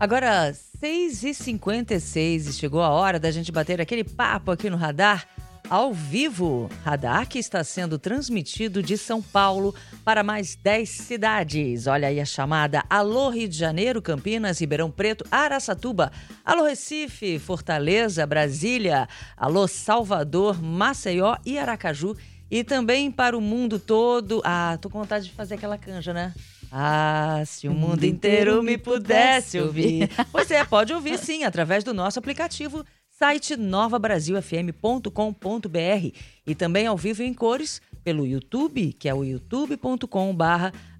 [0.00, 5.26] Agora, 6h56 e chegou a hora da gente bater aquele papo aqui no radar
[5.68, 6.70] ao vivo.
[6.84, 9.74] Radar que está sendo transmitido de São Paulo
[10.04, 11.88] para mais 10 cidades.
[11.88, 12.84] Olha aí a chamada.
[12.88, 16.12] Alô Rio de Janeiro, Campinas, Ribeirão Preto, Araçatuba.
[16.44, 19.08] Alô Recife, Fortaleza, Brasília.
[19.36, 22.16] Alô Salvador, Maceió e Aracaju.
[22.48, 24.40] E também para o mundo todo.
[24.44, 26.32] Ah, tô com vontade de fazer aquela canja, né?
[26.70, 30.10] Ah, se o mundo inteiro me pudesse ouvir.
[30.30, 37.22] Pois é, pode ouvir sim, através do nosso aplicativo, site novabrasilfm.com.br e também ao vivo
[37.22, 39.24] em cores pelo YouTube, que é o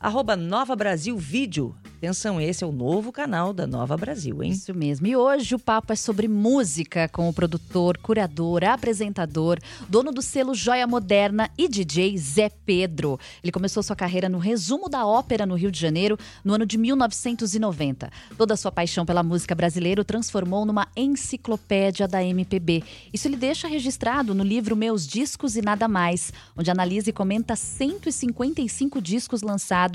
[0.01, 1.75] youtube.com/barra Nova Brasil Vídeo.
[1.99, 4.53] Atenção, esse é o novo canal da Nova Brasil, hein?
[4.53, 5.09] Isso mesmo.
[5.09, 10.55] E hoje o papo é sobre música com o produtor, curador, apresentador, dono do selo
[10.55, 13.19] Joia Moderna e DJ Zé Pedro.
[13.43, 16.79] Ele começou sua carreira no Resumo da Ópera no Rio de Janeiro no ano de
[16.79, 18.09] 1990.
[18.37, 22.85] Toda a sua paixão pela música brasileira o transformou numa enciclopédia da MPB.
[23.13, 27.57] Isso ele deixa registrado no livro Meus Discos e Nada Mais, onde analisa e comenta
[27.57, 29.88] 155 discos lançados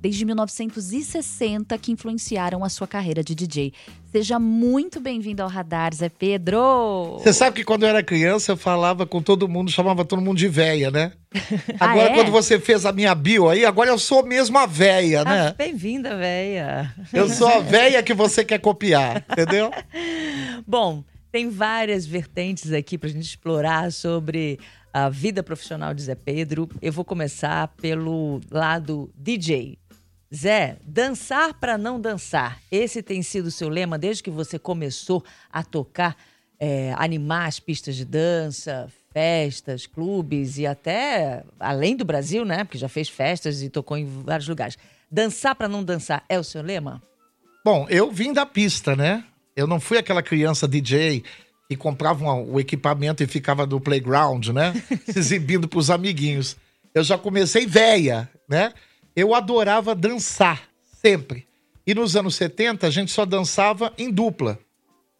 [0.00, 3.72] desde 1960 que influenciaram a sua carreira de DJ.
[4.12, 7.18] Seja muito bem-vindo ao Radar, Zé Pedro!
[7.18, 10.38] Você sabe que quando eu era criança eu falava com todo mundo, chamava todo mundo
[10.38, 11.12] de véia, né?
[11.78, 12.14] Ah, Agora, é?
[12.14, 15.54] quando você fez a minha bio aí, agora eu sou mesmo a véia, Ah, né?
[15.58, 16.92] Bem-vinda, véia.
[17.12, 19.70] Eu sou a véia que você quer copiar, entendeu?
[20.66, 24.58] Bom, tem várias vertentes aqui para a gente explorar sobre
[24.92, 26.68] a vida profissional de Zé Pedro.
[26.80, 29.78] Eu vou começar pelo lado DJ.
[30.34, 32.60] Zé, dançar para não dançar.
[32.70, 36.16] Esse tem sido o seu lema desde que você começou a tocar,
[36.58, 42.64] é, animar as pistas de dança, festas, clubes e até além do Brasil, né?
[42.64, 44.78] Porque já fez festas e tocou em vários lugares.
[45.10, 47.02] Dançar para não dançar é o seu lema?
[47.64, 49.24] Bom, eu vim da pista, né?
[49.56, 51.24] Eu não fui aquela criança DJ
[51.70, 54.72] que comprava o equipamento e ficava no playground, né?
[55.06, 56.56] Se exibindo pros amiguinhos.
[56.92, 58.72] Eu já comecei véia, né?
[59.14, 60.68] Eu adorava dançar,
[61.00, 61.46] sempre.
[61.86, 64.58] E nos anos 70, a gente só dançava em dupla.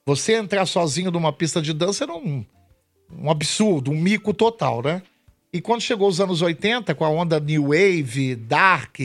[0.05, 2.45] Você entrar sozinho numa pista de dança era um,
[3.17, 5.03] um absurdo, um mico total, né?
[5.53, 8.99] E quando chegou os anos 80, com a onda New Wave, Dark,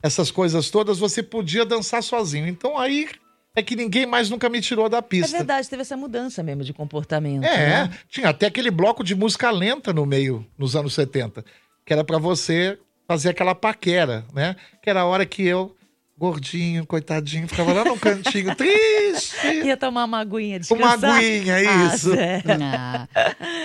[0.00, 2.46] essas coisas todas, você podia dançar sozinho.
[2.46, 3.08] Então aí
[3.56, 5.36] é que ninguém mais nunca me tirou da É pista.
[5.36, 7.42] verdade, teve essa mudança mesmo de comportamento.
[7.44, 7.98] É, né?
[8.08, 11.44] tinha até aquele bloco de música lenta no meio, nos anos 70,
[11.84, 12.78] que era pra você
[13.08, 14.54] fazer aquela paquera, né?
[14.82, 15.74] Que era a hora que eu,
[16.18, 19.36] gordinho, coitadinho, ficava lá no cantinho, triste.
[19.64, 21.16] Ia tomar uma aguinha, Uma descansar.
[21.16, 22.10] aguinha, Ah, isso.
[22.62, 23.08] Ah,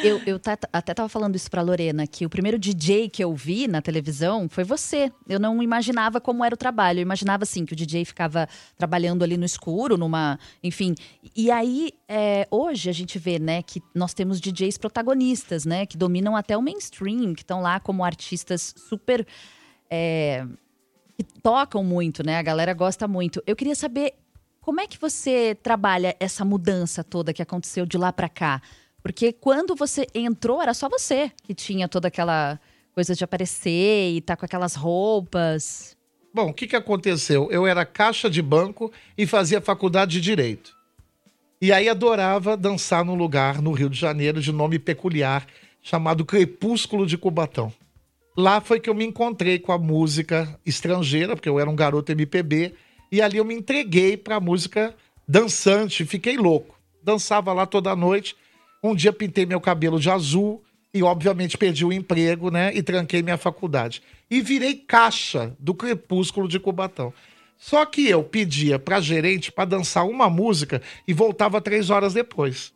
[0.03, 0.39] eu eu
[0.73, 4.49] até tava falando isso pra Lorena, que o primeiro DJ que eu vi na televisão
[4.49, 5.11] foi você.
[5.29, 6.99] Eu não imaginava como era o trabalho.
[6.99, 8.47] Eu imaginava, assim, que o DJ ficava
[8.77, 10.37] trabalhando ali no escuro, numa.
[10.61, 10.93] Enfim.
[11.35, 15.95] E aí, é, hoje a gente vê, né, que nós temos DJs protagonistas, né, que
[15.97, 19.25] dominam até o mainstream, que estão lá como artistas super.
[19.89, 20.45] é,
[21.17, 22.37] que tocam muito, né?
[22.37, 23.41] A galera gosta muito.
[23.45, 24.13] Eu queria saber
[24.61, 28.61] como é que você trabalha essa mudança toda que aconteceu de lá pra cá?
[29.01, 32.59] Porque quando você entrou, era só você que tinha toda aquela
[32.93, 35.97] coisa de aparecer e tá com aquelas roupas.
[36.33, 37.49] Bom, o que, que aconteceu?
[37.51, 40.75] Eu era caixa de banco e fazia faculdade de Direito.
[41.59, 45.45] E aí adorava dançar num lugar no Rio de Janeiro de nome peculiar,
[45.81, 47.73] chamado Crepúsculo de Cubatão.
[48.35, 52.11] Lá foi que eu me encontrei com a música estrangeira, porque eu era um garoto
[52.11, 52.73] MPB,
[53.11, 54.95] e ali eu me entreguei pra música
[55.27, 56.79] dançante, fiquei louco.
[57.03, 58.35] Dançava lá toda noite.
[58.81, 60.63] Um dia pintei meu cabelo de azul
[60.93, 62.71] e, obviamente, perdi o emprego, né?
[62.73, 64.01] E tranquei minha faculdade.
[64.29, 67.13] E virei caixa do Crepúsculo de Cubatão.
[67.57, 72.73] Só que eu pedia pra gerente pra dançar uma música e voltava três horas depois.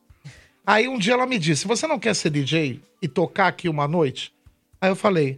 [0.65, 3.87] Aí um dia ela me disse: Você não quer ser DJ e tocar aqui uma
[3.87, 4.31] noite?
[4.79, 5.37] Aí eu falei: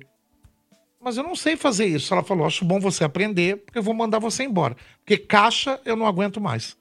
[1.08, 2.14] Mas eu não sei fazer isso.
[2.14, 4.76] Ela falou: Acho bom você aprender, porque eu vou mandar você embora.
[5.00, 6.76] Porque caixa eu não aguento mais.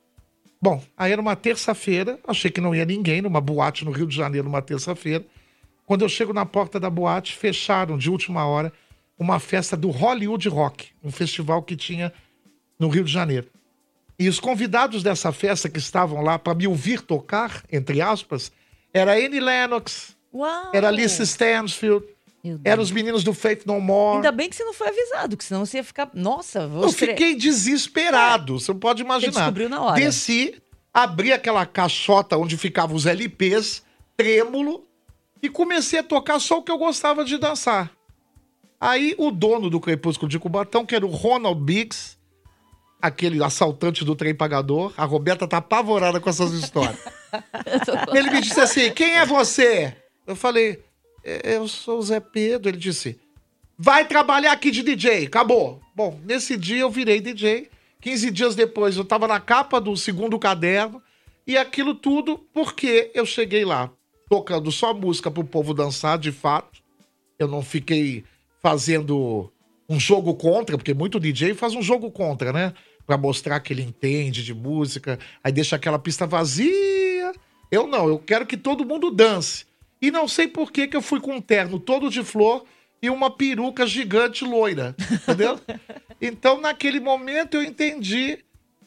[0.60, 4.16] Bom, aí era uma terça-feira, achei que não ia ninguém, numa boate no Rio de
[4.16, 5.24] Janeiro, numa terça-feira.
[5.84, 8.72] Quando eu chego na porta da boate, fecharam de última hora.
[9.16, 12.12] uma festa do Hollywood Rock, um festival que tinha
[12.80, 13.46] no Rio de Janeiro.
[14.18, 18.50] E os convidados dessa festa que estavam lá para me ouvir tocar, entre aspas,
[18.92, 20.72] era Annie Lennox, Uau!
[20.74, 22.15] era Alice Stansfield.
[22.64, 24.16] Eram os meninos do Faith No More.
[24.16, 26.10] Ainda bem que você não foi avisado, que senão você ia ficar.
[26.14, 29.32] Nossa, vou Eu fiquei desesperado, você pode imaginar.
[29.32, 29.96] descobriu na hora.
[30.00, 30.60] Desci,
[30.92, 33.82] abri aquela caixota onde ficavam os LPs,
[34.16, 34.84] trêmulo,
[35.42, 37.90] e comecei a tocar só o que eu gostava de dançar.
[38.80, 42.16] Aí o dono do Crepúsculo de Cubatão, que era o Ronald Biggs,
[43.00, 46.98] aquele assaltante do trem pagador, a Roberta tá apavorada com essas histórias.
[48.14, 49.96] Ele me disse assim: quem é você?
[50.26, 50.78] Eu falei, "É,
[51.44, 52.68] eu sou o Zé Pedro.
[52.68, 53.18] Ele disse,
[53.76, 55.80] vai trabalhar aqui de DJ, acabou.
[55.94, 57.68] Bom, nesse dia eu virei DJ.
[58.00, 61.02] 15 dias depois eu tava na capa do segundo caderno.
[61.46, 63.90] E aquilo tudo porque eu cheguei lá
[64.28, 66.82] tocando só música pro povo dançar, de fato.
[67.38, 68.24] Eu não fiquei
[68.62, 69.52] fazendo
[69.88, 72.74] um jogo contra, porque muito DJ faz um jogo contra, né?
[73.06, 77.32] Pra mostrar que ele entende de música, aí deixa aquela pista vazia.
[77.70, 79.64] Eu não, eu quero que todo mundo dance.
[80.00, 82.64] E não sei por que que eu fui com um terno todo de flor
[83.00, 85.60] e uma peruca gigante loira, entendeu?
[86.20, 88.38] então, naquele momento, eu entendi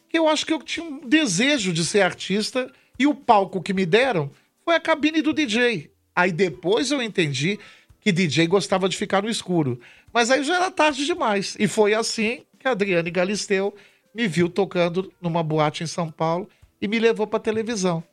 [0.08, 3.74] que eu acho que eu tinha um desejo de ser artista e o palco que
[3.74, 4.32] me deram
[4.66, 5.92] foi a cabine do DJ.
[6.16, 7.60] Aí depois eu entendi
[8.02, 9.80] que DJ gostava de ficar no escuro.
[10.12, 11.56] Mas aí já era tarde demais.
[11.60, 13.74] E foi assim que a Adriane Galisteu
[14.14, 16.50] me viu tocando numa boate em São Paulo
[16.82, 18.04] e me levou pra televisão.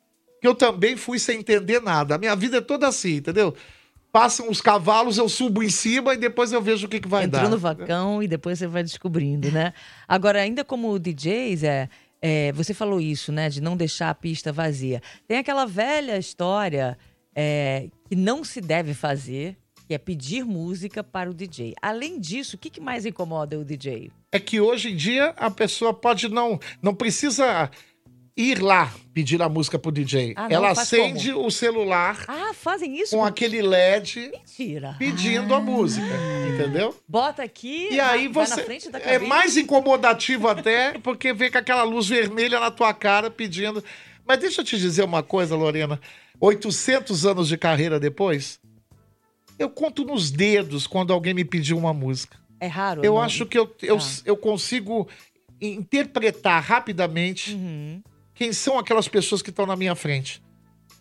[0.41, 2.15] Que eu também fui sem entender nada.
[2.15, 3.55] A minha vida é toda assim, entendeu?
[4.11, 7.25] Passam os cavalos, eu subo em cima e depois eu vejo o que, que vai
[7.25, 7.49] Entrou dar.
[7.49, 9.73] no vacão e depois você vai descobrindo, né?
[10.07, 11.89] Agora, ainda como DJs, é,
[12.21, 13.49] é, você falou isso, né?
[13.49, 15.01] De não deixar a pista vazia.
[15.27, 16.97] Tem aquela velha história
[17.35, 19.57] é, que não se deve fazer,
[19.87, 21.73] que é pedir música para o DJ.
[21.81, 24.11] Além disso, o que, que mais incomoda o DJ?
[24.31, 27.69] é que hoje em dia a pessoa pode não não precisa
[28.37, 30.33] ir lá pedir a música pro DJ.
[30.35, 30.49] Ah, não?
[30.55, 33.15] Ela acende o celular Ah, fazem isso?
[33.15, 34.95] com aquele LED Mentira.
[34.99, 36.05] pedindo a música,
[36.53, 36.95] entendeu?
[37.07, 41.49] Bota aqui, E aí vai você na frente da é mais incomodativo até, porque vê
[41.49, 43.83] com aquela luz vermelha na tua cara pedindo.
[44.25, 45.99] Mas deixa eu te dizer uma coisa, Lorena.
[46.39, 48.59] 800 anos de carreira depois,
[49.57, 52.37] eu conto nos dedos quando alguém me pediu uma música.
[52.59, 53.03] É raro.
[53.03, 53.21] Eu não?
[53.21, 54.05] acho que eu, eu, Tá.
[54.25, 55.07] eu consigo
[55.59, 58.01] interpretar rapidamente Uhum.
[58.37, 60.41] Quem são aquelas pessoas que estão na minha frente.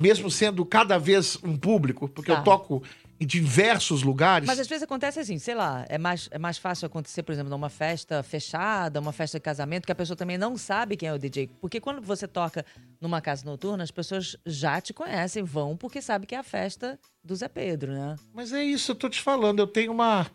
[0.01, 2.39] Mesmo sendo cada vez um público, porque Tá.
[2.39, 2.83] eu toco
[3.19, 4.47] em diversos lugares.
[4.47, 7.49] Mas às vezes acontece assim, sei lá, é mais, é mais fácil acontecer, por exemplo,
[7.49, 11.15] numa festa fechada, uma festa de casamento, que a pessoa também não sabe quem é
[11.15, 11.49] o DJ.
[11.61, 12.63] Porque quando você toca
[13.01, 16.99] numa casa noturna, as pessoas já te conhecem, vão porque sabem que é a festa
[17.25, 18.17] do Zé Pedro, né?
[18.35, 19.61] Mas é isso, eu tô te falando.
[19.61, 20.27] Eu tenho uma.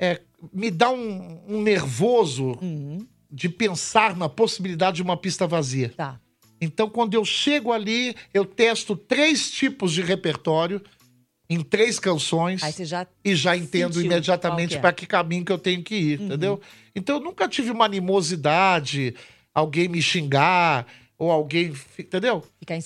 [0.00, 0.20] é,
[0.52, 3.06] me dá um, um nervoso Uhum.
[3.30, 5.90] de pensar na possibilidade de uma pista vazia.
[5.96, 6.20] Tá.
[6.60, 10.80] Então, quando eu chego ali, eu testo três tipos de repertório
[11.48, 12.62] em três canções.
[12.84, 13.06] Já.
[13.24, 14.80] e já entendo imediatamente é.
[14.80, 16.60] para que caminho que eu tenho que ir, entendeu?
[16.94, 19.14] Então eu nunca tive uma animosidade,
[19.54, 20.86] alguém me xingar
[21.18, 22.42] ou alguém, entendeu?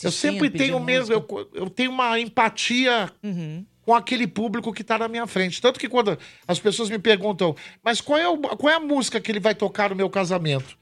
[0.07, 3.65] Eu sempre tenho mesmo, eu, eu tenho uma empatia Uhum.
[3.83, 5.61] com aquele público que tá na minha frente.
[5.61, 9.21] Tanto que quando as pessoas me perguntam, mas qual é, o- qual é a música
[9.21, 10.79] que ele vai tocar no meu casamento?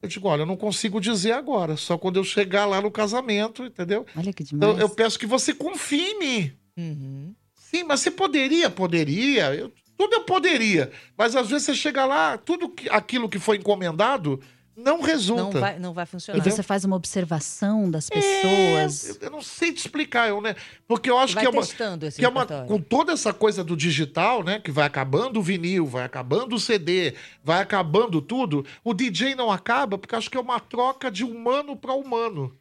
[0.00, 3.64] Eu digo, olha, eu não consigo dizer agora, só quando eu chegar lá no casamento,
[3.64, 4.06] entendeu?
[4.16, 4.78] Olha que Então demais.
[4.80, 6.52] eu peço que você confie em mim.
[6.76, 7.34] Uhum.
[7.54, 9.54] Sim, mas você poderia, poderia.
[9.54, 10.92] eu- tudo eu poderia.
[11.16, 14.40] Mas às vezes você chega lá, tudo que- aquilo que foi encomendado
[14.78, 15.42] não resulta.
[15.42, 16.42] Não vai, não vai E funcionar.
[16.42, 19.08] você faz uma observação das pessoas.
[19.08, 20.54] Eu, eu não sei te explicar, eu, né?
[20.86, 21.62] Porque eu acho vai que é uma.
[21.62, 24.60] testando esse Que é uma, com toda essa coisa do digital, né?
[24.60, 28.64] Que vai acabando o vinil, vai acabando o CD, vai acabando tudo.
[28.84, 32.56] O DJ não acaba porque eu acho que é uma troca de humano para humano.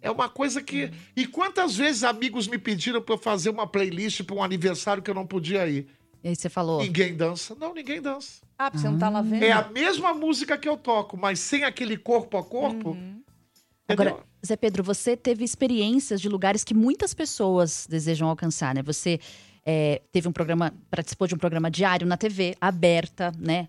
[0.00, 0.90] É uma coisa que.
[1.14, 5.10] E quantas vezes amigos me pediram para eu fazer uma playlist para um aniversário que
[5.10, 5.86] eu não podia ir?
[6.24, 6.82] E aí você falou.
[6.82, 7.54] Ninguém dança.
[7.54, 8.40] Não, ninguém dança.
[8.58, 9.42] Ah, porque você não tá lá vendo?
[9.42, 12.92] É a mesma música que eu toco, mas sem aquele corpo a corpo.
[12.92, 13.22] Uhum.
[13.86, 18.82] Agora, Zé Pedro, você teve experiências de lugares que muitas pessoas desejam alcançar, né?
[18.82, 19.20] Você
[19.66, 23.68] é, teve um programa, participou de um programa diário na TV, aberta, né?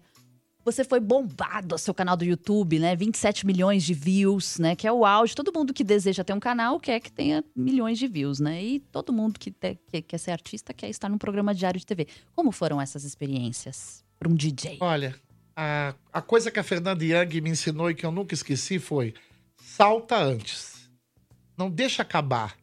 [0.65, 2.95] Você foi bombado ao seu canal do YouTube, né?
[2.95, 4.75] 27 milhões de views, né?
[4.75, 5.35] Que é o auge.
[5.35, 8.63] Todo mundo que deseja ter um canal quer que tenha milhões de views, né?
[8.63, 11.85] E todo mundo que, te- que quer ser artista quer estar num programa diário de
[11.85, 12.07] TV.
[12.35, 14.79] Como foram essas experiências para um DJ?
[14.81, 15.15] Olha,
[15.55, 19.13] a, a coisa que a Fernanda Young me ensinou e que eu nunca esqueci foi:
[19.55, 20.89] salta antes.
[21.55, 22.57] Não deixa acabar.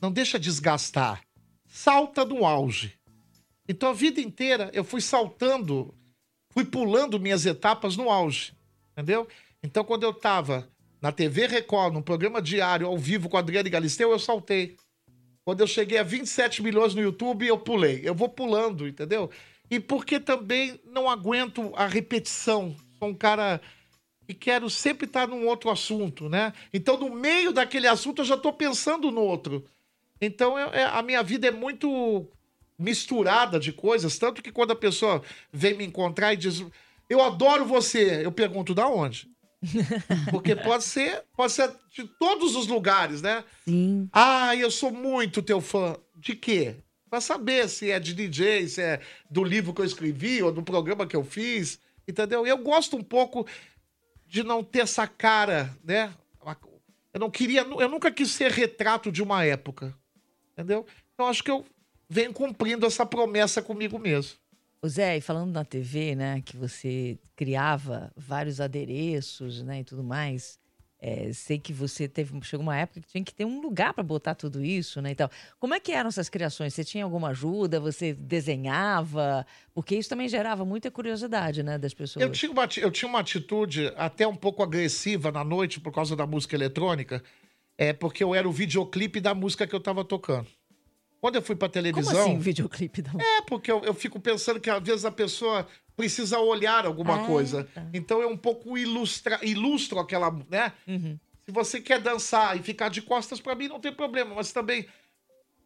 [0.00, 1.22] Não deixa desgastar.
[1.66, 2.92] Salta no auge.
[3.66, 5.94] Então a vida inteira eu fui saltando,
[6.56, 8.54] fui pulando minhas etapas no auge,
[8.92, 9.28] entendeu?
[9.62, 10.66] Então quando eu tava
[11.02, 14.74] na TV Record, num programa diário, ao vivo com a Adriane Galisteu, eu saltei.
[15.44, 18.00] Quando eu cheguei a 27 milhões no YouTube, eu pulei.
[18.02, 19.30] Eu vou pulando, entendeu?
[19.70, 22.74] E porque também não aguento a repetição.
[22.98, 23.60] Sou um cara
[24.26, 26.54] e quero sempre estar num outro assunto, né?
[26.72, 29.66] Então, no meio daquele assunto, eu já estou pensando no outro.
[30.22, 32.26] Então, é, é, a minha vida é muito
[32.78, 36.64] misturada de coisas, tanto que quando a pessoa vem me encontrar e diz,
[37.08, 39.30] eu adoro você, eu pergunto da onde?
[40.30, 43.42] Porque pode ser, pode ser de todos os lugares, né?
[43.64, 44.08] Sim.
[44.12, 45.96] Ah, eu sou muito teu fã.
[46.14, 46.76] De quê?
[47.08, 50.62] Pra saber se é de DJ, se é do livro que eu escrevi ou do
[50.62, 52.46] programa que eu fiz, entendeu?
[52.46, 53.46] Eu gosto um pouco
[54.26, 56.12] de não ter essa cara, né?
[57.16, 59.96] Eu não queria, eu nunca quis ser retrato de uma época,
[60.52, 60.84] entendeu?
[61.14, 61.64] Então acho que eu
[62.08, 64.38] venho cumprindo essa promessa comigo mesmo.
[64.82, 70.04] O Zé, e falando na TV, né, que você criava vários adereços, né, e tudo
[70.04, 70.58] mais.
[70.98, 74.02] É, sei que você teve chegou uma época que tinha que ter um lugar para
[74.02, 75.10] botar tudo isso, né?
[75.10, 75.28] Então,
[75.60, 76.72] como é que eram essas criações?
[76.72, 77.78] Você tinha alguma ajuda?
[77.78, 79.46] Você desenhava?
[79.74, 82.22] Porque isso também gerava muita curiosidade, né, das pessoas.
[82.24, 86.16] Eu tinha uma, eu tinha uma atitude até um pouco agressiva na noite por causa
[86.16, 87.22] da música eletrônica,
[87.76, 90.48] é porque eu era o videoclipe da música que eu estava tocando.
[91.26, 92.12] Quando eu fui pra televisão.
[92.12, 95.66] Como assim, videoclipe da É, porque eu, eu, fico pensando que às vezes a pessoa
[95.96, 97.64] precisa olhar alguma ah, coisa.
[97.64, 97.84] Tá.
[97.92, 100.72] Então eu um pouco ilustra, ilustro aquela, né?
[100.86, 101.18] Uhum.
[101.44, 104.86] Se você quer dançar e ficar de costas, para mim não tem problema, mas também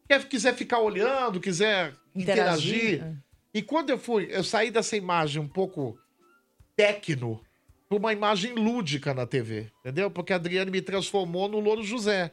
[0.07, 2.95] quer, quiser ficar olhando, quiser interagir.
[2.95, 3.03] interagir.
[3.03, 3.15] É.
[3.53, 5.95] E quando eu fui, eu saí dessa imagem um pouco
[6.75, 7.39] tecno
[7.87, 10.09] para uma imagem lúdica na TV, entendeu?
[10.09, 12.31] Porque a Adriane me transformou no Louro José.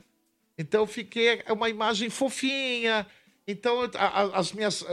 [0.59, 3.07] Então eu fiquei uma imagem fofinha,
[3.49, 4.85] então, a, a, as, minhas,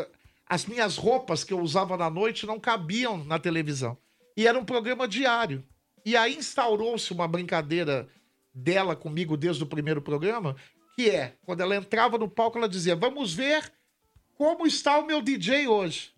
[0.47, 3.97] as minhas roupas que eu usava na noite não cabiam na televisão.
[4.37, 5.61] E era um programa diário.
[6.05, 8.07] E aí instaurou-se uma brincadeira
[8.53, 10.55] dela comigo desde o primeiro programa,
[10.95, 13.69] que é, quando ela entrava no palco, ela dizia: Vamos ver
[14.35, 16.14] como está o meu DJ hoje.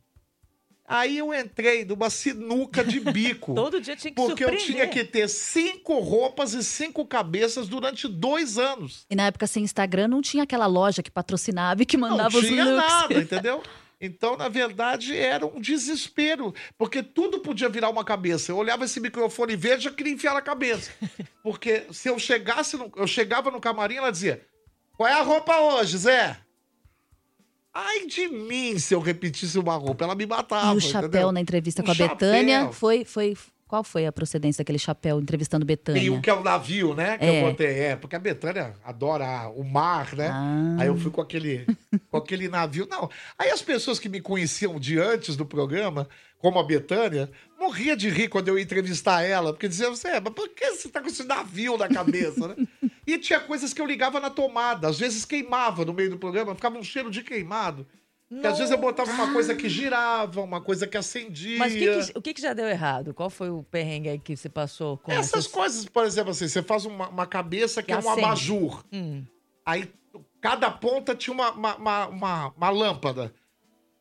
[0.87, 3.53] Aí eu entrei numa sinuca de bico.
[3.55, 8.07] Todo dia tinha que Porque eu tinha que ter cinco roupas e cinco cabeças durante
[8.07, 9.05] dois anos.
[9.09, 12.39] E na época sem Instagram não tinha aquela loja que patrocinava e que mandava não
[12.39, 12.55] os looks.
[12.55, 13.61] Não tinha nada, entendeu?
[13.99, 18.51] Então, na verdade, era um desespero, porque tudo podia virar uma cabeça.
[18.51, 20.91] Eu olhava esse microfone verde, já queria enfiar na cabeça.
[21.41, 24.45] Porque se eu chegasse, no, eu chegava no camarim, ela dizia:
[24.95, 26.37] Qual é a roupa hoje, Zé?
[27.79, 30.73] Ai de mim se eu repetisse uma roupa, ela me matava.
[30.73, 31.31] E o chapéu entendeu?
[31.31, 32.31] na entrevista o com a chapéu.
[32.31, 33.37] Betânia foi, foi.
[33.67, 36.01] Qual foi a procedência daquele chapéu entrevistando Betânia?
[36.01, 37.17] Tem o que é o navio, né?
[37.17, 37.41] Que é.
[37.41, 37.79] eu botei.
[37.79, 40.29] É, porque a Betânia adora o mar, né?
[40.31, 40.77] Ah.
[40.79, 41.65] Aí eu fui com aquele,
[42.09, 42.87] com aquele navio.
[42.89, 43.09] Não.
[43.37, 46.07] Aí as pessoas que me conheciam de antes do programa,
[46.39, 50.33] como a Betânia, morria de rir quando eu ia entrevistar ela, porque diziam, você, mas
[50.33, 52.55] por que você tá com esse navio na cabeça, né?
[53.05, 56.55] e tinha coisas que eu ligava na tomada, às vezes queimava no meio do programa,
[56.55, 57.85] ficava um cheiro de queimado.
[58.29, 61.57] Porque às vezes eu botava uma coisa que girava, uma coisa que acendia.
[61.57, 63.13] Mas o que, que, o que, que já deu errado?
[63.13, 65.47] Qual foi o perrengue aí que você passou com essas, essas...
[65.47, 65.85] coisas?
[65.85, 68.83] Por exemplo, assim, você faz uma, uma cabeça que, que é um abajur.
[68.91, 69.23] Hum.
[69.65, 69.89] Aí
[70.41, 73.33] cada ponta tinha uma, uma, uma, uma, lâmpada.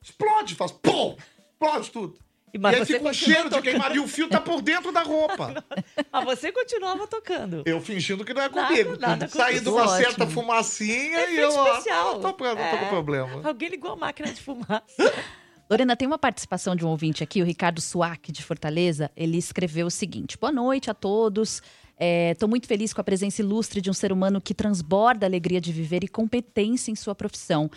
[0.02, 1.16] Explode, faz pum!
[1.52, 2.18] Explode tudo.
[2.52, 3.62] E, mas e aí fica um cheiro tocando.
[3.62, 5.64] de queimado e o fio tá por dentro da roupa.
[6.12, 7.62] mas você continuava tocando.
[7.66, 8.90] Eu fingindo que não é comigo.
[8.90, 9.96] Nada, nada Saindo uma ótimo.
[9.96, 11.48] certa fumacinha é e eu.
[11.48, 12.16] Especial.
[12.16, 12.70] Ah, tô, tô, é.
[12.70, 13.46] tô com problema.
[13.46, 14.84] Alguém ligou a máquina de fumaça.
[15.68, 19.10] Lorena, tem uma participação de um ouvinte aqui, o Ricardo Suac, de Fortaleza.
[19.16, 21.60] Ele escreveu o seguinte: Boa noite a todos.
[21.98, 25.60] Estou é, muito feliz com a presença ilustre de um ser humano que transborda alegria
[25.60, 27.70] de viver e competência em sua profissão.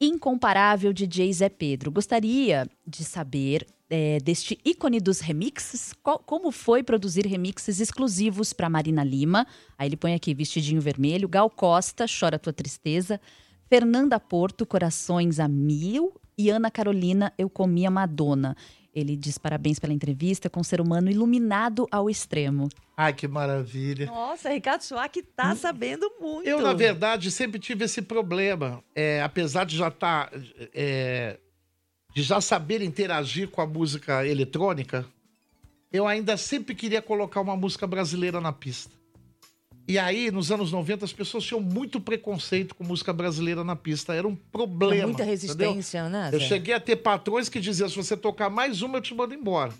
[0.00, 1.90] Incomparável DJ Zé Pedro.
[1.90, 8.70] Gostaria de saber é, deste ícone dos remixes, qual, como foi produzir remixes exclusivos para
[8.70, 9.46] Marina Lima.
[9.76, 13.20] Aí ele põe aqui vestidinho vermelho, Gal Costa, Chora Tua Tristeza,
[13.68, 18.56] Fernanda Porto, Corações a Mil e Ana Carolina, Eu Comia Madonna.
[18.94, 22.70] Ele diz parabéns pela entrevista com um ser humano iluminado ao extremo.
[22.96, 24.06] Ai, que maravilha.
[24.06, 25.56] Nossa, Ricardo Schwack tá hum.
[25.56, 26.48] sabendo muito.
[26.48, 28.82] Eu, na verdade, sempre tive esse problema.
[28.94, 30.38] É, apesar de já estar tá,
[30.74, 31.38] é,
[32.14, 35.06] de já saber interagir com a música eletrônica,
[35.92, 38.90] eu ainda sempre queria colocar uma música brasileira na pista.
[39.86, 44.14] E aí, nos anos 90, as pessoas tinham muito preconceito com música brasileira na pista.
[44.14, 45.08] Era um problema.
[45.08, 46.20] Muita resistência, entendeu?
[46.20, 46.30] né?
[46.32, 49.34] Eu cheguei a ter patrões que diziam: se você tocar mais uma, eu te mando
[49.34, 49.72] embora.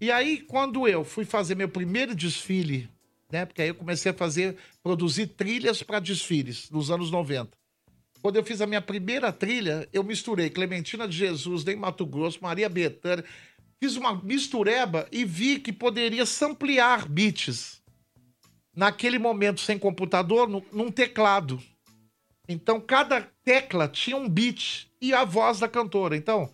[0.00, 2.88] E aí, quando eu fui fazer meu primeiro desfile,
[3.30, 3.44] né?
[3.44, 7.50] Porque aí eu comecei a fazer, produzir trilhas para desfiles nos anos 90.
[8.22, 12.38] Quando eu fiz a minha primeira trilha, eu misturei Clementina de Jesus, Ney Mato Grosso,
[12.40, 13.24] Maria Bethânia.
[13.80, 17.82] Fiz uma mistureba e vi que poderia samplear beats
[18.74, 21.60] naquele momento sem computador, num teclado.
[22.48, 26.16] Então, cada tecla tinha um beat e a voz da cantora.
[26.16, 26.48] Então,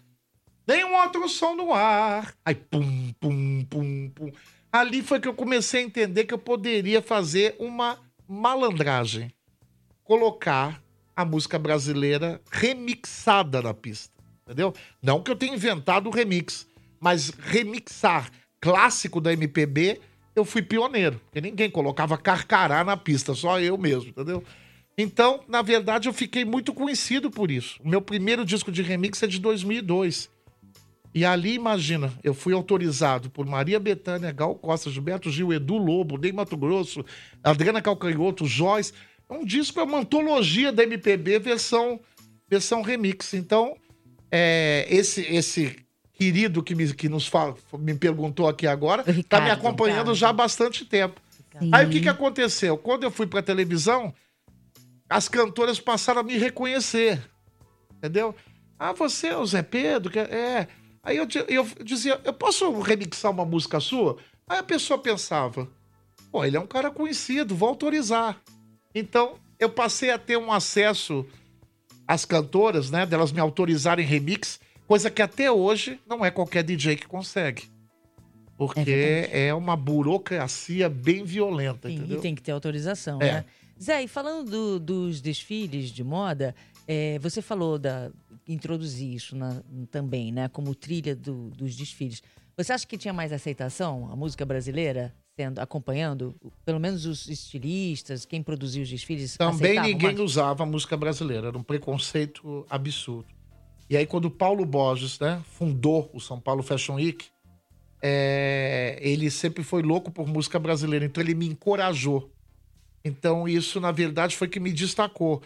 [0.67, 2.35] nem um outro som no ar.
[2.47, 4.33] Aí, pum, pum, pum, pum.
[4.73, 9.31] Ali foi que eu comecei a entender que eu poderia fazer uma malandragem.
[10.03, 10.83] Colocar
[11.19, 14.15] a música brasileira remixada na pista.
[14.45, 14.73] Entendeu?
[15.03, 16.65] Não que eu tenha inventado o remix,
[17.01, 20.01] mas remixar clássico da MPB,
[20.37, 21.21] eu fui pioneiro.
[21.25, 24.45] Porque ninguém colocava carcará na pista, só eu mesmo, entendeu?
[24.97, 27.81] Então, na verdade, eu fiquei muito conhecido por isso.
[27.85, 30.31] O meu primeiro disco de remix é de 2002.
[31.13, 36.17] E ali, imagina, eu fui autorizado por Maria Bethânia, Gal Costa, Gilberto Gil, Edu Lobo,
[36.17, 37.05] Ney Mato Grosso,
[37.43, 38.93] Adriana Calcanhoto, Joyce.
[39.29, 42.01] É um disco, é uma antologia da MPB versão,
[42.49, 43.35] versão remix.
[43.35, 43.77] Então,
[44.31, 45.77] é, esse, esse
[46.13, 50.15] querido que, me, que nos fala, me perguntou aqui agora, está me acompanhando Ricardo.
[50.15, 51.21] já há bastante tempo.
[51.59, 51.71] Sim.
[51.73, 52.77] Aí o que, que aconteceu?
[52.77, 54.15] Quando eu fui pra televisão,
[55.09, 57.23] as cantoras passaram a me reconhecer.
[57.97, 58.35] Entendeu?
[58.79, 60.11] Ah, você é o Zé Pedro?
[60.11, 60.69] que É.
[61.03, 64.19] Aí eu, eu dizia, eu posso remixar uma música sua?
[64.49, 65.69] Aí a pessoa pensava,
[66.31, 68.41] pô, ele é um cara conhecido, vou autorizar.
[68.95, 71.27] Então, eu passei a ter um acesso
[72.07, 73.05] às cantoras, né?
[73.07, 77.65] Delas me autorizarem remix, coisa que até hoje não é qualquer DJ que consegue.
[78.57, 79.37] Porque verdade.
[79.37, 82.19] é, uma burocracia bem violenta, Sim, entendeu?
[82.19, 83.33] e tem que ter autorização, É.
[83.33, 83.45] né?
[83.81, 86.53] Zé, e falando do- dos desfiles de moda,
[86.87, 88.11] é, você falou da
[88.49, 90.49] introduzir isso na- também, né?
[90.49, 92.21] Como trilha do- dos desfiles.
[92.57, 98.25] Você acha que tinha mais aceitação a música brasileira sendo acompanhando, pelo menos os estilistas,
[98.25, 99.37] quem produziu os desfiles?
[99.37, 103.29] Também ninguém usava a música brasileira, era um preconceito absurdo.
[103.89, 107.27] E aí, quando o Paulo Borges né, fundou o São Paulo Fashion Week,
[108.03, 112.33] é, ele sempre foi louco por música brasileira, então ele me encorajou.
[113.05, 115.41] Então, isso, na verdade, foi que me destacou.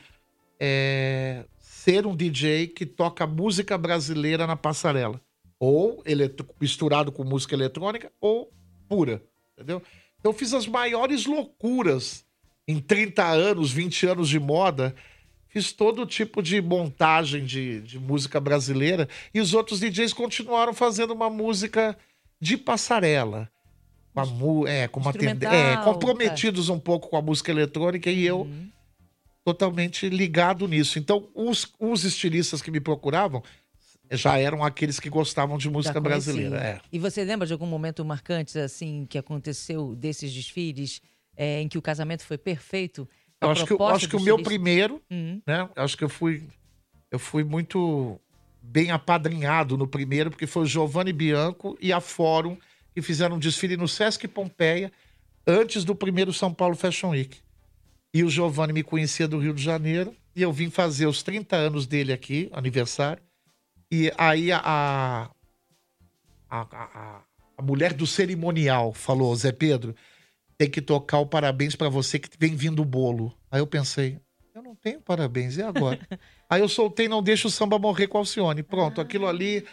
[0.59, 5.21] É, ser um DJ que toca música brasileira na passarela.
[5.61, 8.51] Ou eletro- misturado com música eletrônica, ou
[8.89, 9.23] pura.
[9.57, 9.83] Entendeu?
[10.19, 12.25] Então, eu fiz as maiores loucuras
[12.67, 14.95] em 30 anos, 20 anos de moda.
[15.49, 19.09] Fiz todo tipo de montagem de, de música brasileira.
[19.35, 21.97] E os outros DJs continuaram fazendo uma música
[22.41, 23.51] de passarela.
[24.15, 28.25] Com, a mu é, com uma é, comprometidos um pouco com a música eletrônica e
[28.25, 28.69] eu Uhum.
[29.45, 30.99] totalmente ligado nisso.
[30.99, 33.43] Então, os, os estilistas que me procuravam
[34.13, 36.57] já eram aqueles que gostavam de música brasileira.
[36.57, 36.81] É.
[36.93, 41.01] E você lembra de algum momento marcante, assim, que aconteceu desses desfiles,
[41.37, 43.09] é, em que o casamento foi perfeito?
[43.41, 45.41] Eu acho que, eu acho que o meu primeiro, Uhum.
[45.47, 45.69] né?
[45.77, 46.43] Acho que eu fui,
[47.11, 48.21] eu fui muito
[48.63, 52.57] bem apadrinhado no primeiro, porque foi o Giovanni Bianco e a Fórum
[52.95, 54.93] que fizeram um desfile no Sesc Pompeia
[55.47, 57.39] antes do primeiro São Paulo Fashion Week.
[58.15, 61.57] E o Giovanni me conhecia do Rio de Janeiro e eu vim fazer os 30
[61.57, 63.23] anos dele aqui, aniversário.
[63.93, 65.31] E aí a, a,
[66.51, 67.23] a,
[67.59, 69.95] a- mulher do cerimonial falou, Zé Pedro,
[70.59, 73.37] tem que tocar o parabéns pra você que vem vindo o bolo.
[73.51, 74.19] Aí eu pensei,
[74.55, 75.99] eu não tenho parabéns, e agora?
[76.49, 78.63] Aí eu soltei Não Deixa o Samba Morrer com Alcione.
[78.63, 79.65] Pronto, aquilo ali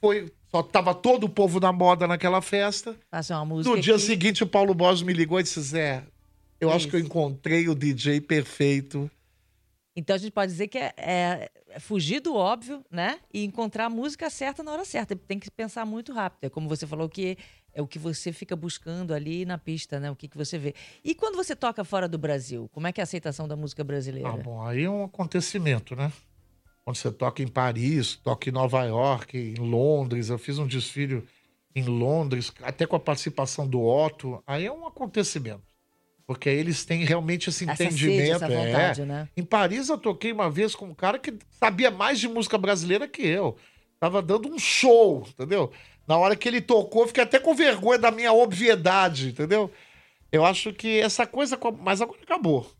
[0.00, 0.32] foi...
[0.50, 2.96] Só tava todo o povo na moda naquela festa.
[3.10, 6.04] Faça uma música No dia que- seguinte, o Paulo Borges me ligou e disse, Zé,
[6.60, 7.06] eu É acho que eu isso.
[7.08, 9.10] encontrei o DJ perfeito.
[9.94, 11.50] Então a gente pode dizer que é- é
[11.80, 13.20] fugir do óbvio, né?
[13.32, 15.14] E encontrar a música certa na hora certa.
[15.14, 16.44] Tem que pensar muito rápido.
[16.44, 17.36] É como você falou que
[17.72, 20.10] é o que você fica buscando ali na pista, né?
[20.10, 20.74] O que, que você vê.
[21.04, 23.84] E quando você toca fora do Brasil, como é que é a aceitação da música
[23.84, 24.30] brasileira?
[24.30, 26.12] Ah, bom, aí é um acontecimento, né?
[26.84, 31.22] Quando você toca em Paris, toca em Nova York, em Londres, eu fiz um desfile
[31.74, 35.67] em Londres, até com a participação do Otto, aí é um acontecimento.
[36.28, 38.34] Porque eles têm realmente esse essa sede, entendimento.
[38.44, 38.66] essa é.
[38.66, 39.28] vontade, né?
[39.34, 43.08] Em Paris eu toquei uma vez com um cara que sabia mais de música brasileira
[43.08, 43.56] que eu.
[43.98, 45.72] Tava dando um show, entendeu?
[46.06, 49.70] Na hora que ele tocou, eu fiquei até com vergonha da minha obviedade, entendeu?
[50.30, 51.56] Eu acho que essa coisa.
[51.56, 52.70] co- Mas agora acabou.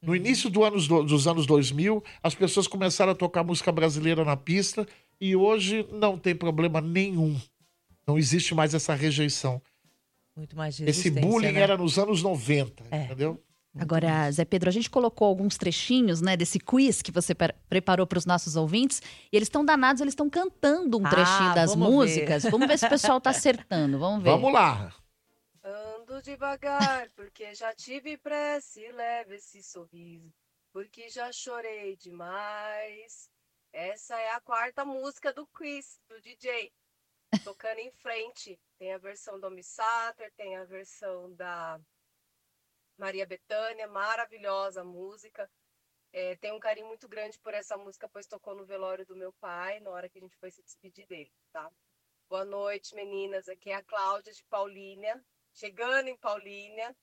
[0.00, 4.24] No início do anos do- dos anos 2000, as pessoas começaram a tocar música brasileira
[4.24, 4.86] na pista
[5.20, 7.36] e hoje não tem problema nenhum.
[8.06, 9.60] Não existe mais essa rejeição.
[10.36, 11.60] Muito mais Esse bullying né?
[11.60, 13.04] era nos anos 90, É.
[13.04, 13.42] entendeu?
[13.78, 18.06] Agora, Zé Pedro, a gente colocou alguns trechinhos, né, desse quiz que você pre- preparou
[18.06, 19.00] para os nossos ouvintes,
[19.32, 21.92] e eles estão danados, eles estão cantando um Ah, trechinho das vamos ver.
[21.94, 22.42] músicas.
[22.44, 23.98] Vamos ver se o pessoal tá acertando.
[23.98, 24.30] Vamos ver.
[24.30, 24.94] Vamos lá.
[25.64, 30.30] Ando devagar, porque já tive pressa e leve esse sorriso.
[30.72, 33.28] porque já chorei demais.
[33.74, 36.70] Essa é a quarta música do Chris, do DJ,
[37.44, 38.60] tocando em frente.
[38.78, 41.80] Tem a versão do Sater, tem a versão da
[42.96, 45.50] Maria Bethânia, maravilhosa música.
[46.12, 49.32] É, tenho um carinho muito grande por essa música, pois tocou no velório do meu
[49.34, 51.70] pai, na hora que a gente foi se despedir dele, tá?
[52.28, 53.48] Boa noite, meninas.
[53.48, 55.22] Aqui é a Cláudia de Paulínia,
[55.54, 56.94] chegando em Paulínia.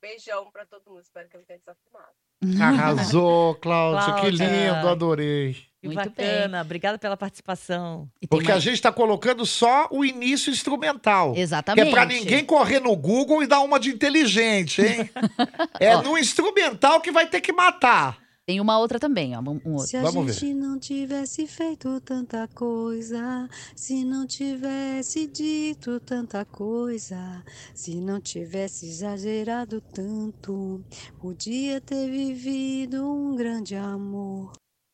[0.00, 1.02] Beijão para todo mundo.
[1.02, 2.25] Espero que eu não tenha desafumado.
[2.60, 4.14] Arrasou, Cláudia.
[4.14, 5.56] Que lindo, adorei.
[5.80, 6.62] Que Muito bacana.
[6.62, 8.08] Obrigada pela participação.
[8.20, 11.34] E Porque a mais- gente está colocando só o início instrumental.
[11.34, 11.88] Que Exatamente.
[11.88, 15.08] é pra ninguém correr no Google e dar uma de inteligente, hein?
[15.78, 18.16] é no instrumental que vai ter que matar.
[18.46, 19.40] Tem uma outra também, ó.
[19.40, 19.88] Um, um outro.
[19.88, 27.42] Se a Vamos gente não tivesse feito tanta coisa, se não tivesse dito tanta coisa,
[27.74, 30.80] se não tivesse exagerado tanto,
[31.18, 34.52] podia ter vivido um grande amor.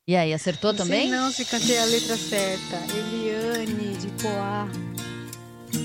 [0.09, 1.09] E aí, acertou também?
[1.09, 2.77] Sei não se cantei a letra certa.
[2.97, 4.67] Eliane de Poá.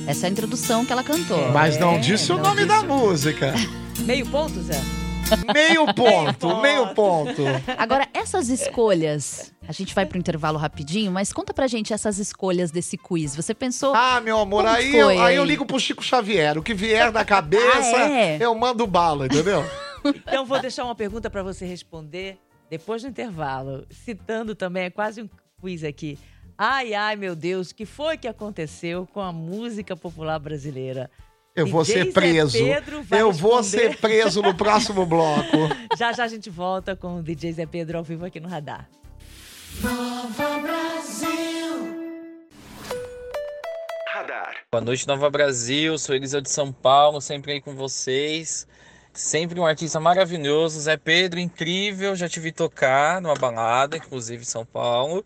[0.08, 1.52] Essa é a introdução que ela cantou.
[1.52, 3.54] Mas não É, disse o não nome disse da música.
[4.06, 4.82] Meio ponto, Zé?
[5.54, 7.42] Meio ponto, meio ponto.
[7.78, 9.54] Agora, essas escolhas.
[9.68, 13.36] A gente vai pro intervalo rapidinho, mas conta pra gente essas escolhas desse quiz.
[13.36, 13.94] Você pensou.
[13.94, 16.58] Ah, meu amor, aí, eu, aí eu ligo pro Chico Xavier.
[16.58, 18.38] O que vier na cabeça, Ah, é?
[18.40, 19.64] eu mando bala, entendeu?
[20.06, 22.38] Então vou deixar uma pergunta para você responder
[22.70, 25.30] depois do intervalo, citando também, é quase um
[25.62, 26.18] quiz aqui.
[26.58, 31.10] Ai, ai, meu Deus, o que foi que aconteceu com a música popular brasileira?
[31.58, 32.64] Eu vou ser Zé preso.
[32.64, 33.90] Pedro vai Eu vou responder.
[33.90, 35.58] ser preso no próximo bloco.
[35.98, 38.88] Já já a gente volta com o DJ Zé Pedro ao vivo aqui no Radar.
[44.72, 45.98] Boa noite, Nova Brasil.
[45.98, 48.68] Sou Eliseu de São Paulo, sempre aí com vocês.
[49.12, 50.80] Sempre um artista maravilhoso.
[50.80, 52.16] Zé Pedro, incrível.
[52.16, 55.26] Já te vi tocar numa balada, inclusive em São Paulo.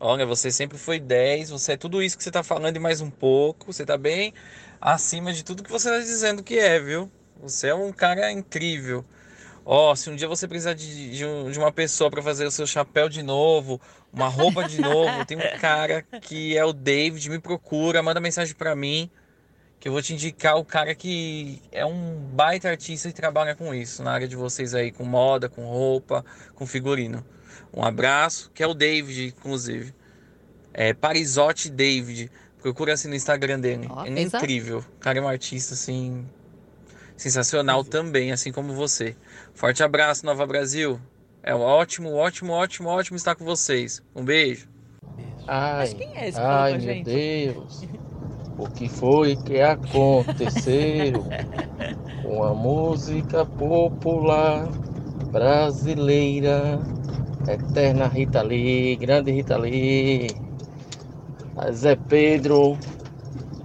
[0.00, 1.50] Olha, você sempre foi 10.
[1.50, 3.72] Você é tudo isso que você tá falando e mais um pouco.
[3.72, 4.34] Você tá bem
[4.80, 7.10] acima de tudo que você tá dizendo que é, viu?
[7.40, 9.04] Você é um cara incrível.
[9.64, 12.50] Ó, se um dia você precisar de, de, um- de uma pessoa para fazer o
[12.50, 13.80] seu chapéu de novo,
[14.12, 18.54] uma roupa de novo, tem um cara que é o David, me procura, manda mensagem
[18.54, 19.10] para mim,
[19.80, 23.74] que eu vou te indicar o cara que é um baita artista e trabalha com
[23.74, 27.24] isso, na área de vocês aí, com moda, com roupa, com figurino.
[27.72, 29.94] Um abraço, que é o David, inclusive.
[30.72, 32.30] É Parisote David.
[32.64, 33.86] Procura assim no Instagram dele.
[33.90, 34.78] Ó, é incrível.
[34.78, 36.24] O cara é um artista, assim,
[37.14, 39.14] sensacional também, assim como você.
[39.52, 40.98] Forte abraço, Nova Brasil.
[41.42, 44.02] É ótimo, ótimo, ótimo, ótimo estar com vocês.
[44.16, 44.66] Um beijo.
[45.46, 47.04] Mas Ai, quem é ai meu gente?
[47.04, 47.86] Deus,
[48.56, 51.22] o que foi que aconteceu
[52.24, 54.66] com a música popular
[55.30, 56.80] brasileira?
[57.46, 60.43] Eterna Rita Lee, grande Rita Lee,
[61.72, 62.78] Zé Pedro,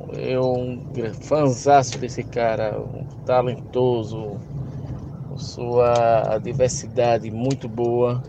[0.09, 0.83] eu um
[1.21, 4.43] fãzaço desse cara, um talentoso,
[5.37, 8.25] sua diversidade muito boa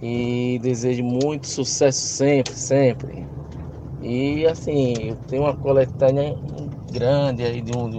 [0.00, 3.30] e desejo muito sucesso sempre, sempre.
[4.00, 6.34] E assim, eu tenho uma coletânea
[6.90, 7.98] grande aí de, um, de,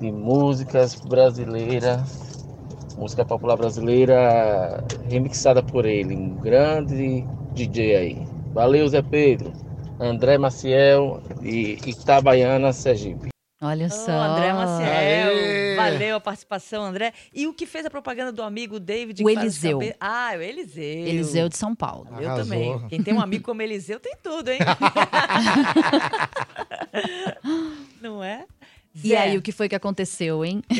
[0.00, 2.48] de músicas brasileiras,
[2.96, 8.25] música popular brasileira remixada por ele, um grande DJ aí.
[8.56, 9.52] Valeu, Zé Pedro.
[10.00, 13.28] André Maciel de Itabaiana, Sergipe.
[13.60, 14.10] Olha só.
[14.12, 14.88] André Maciel.
[14.88, 15.76] Aê!
[15.76, 17.12] Valeu a participação, André.
[17.34, 19.22] E o que fez a propaganda do amigo David?
[19.22, 19.78] O Eliseu.
[19.78, 20.82] cabe- Ah, o Eliseu.
[21.06, 22.08] Eliseu de São Paulo.
[22.18, 22.44] Eu Arrasou.
[22.44, 22.78] também.
[22.88, 24.58] Quem tem um amigo como Eliseu tem tudo, hein?
[28.00, 28.46] Não é?
[28.94, 30.62] E Zé, aí, o que foi que aconteceu, hein?
[30.70, 30.74] o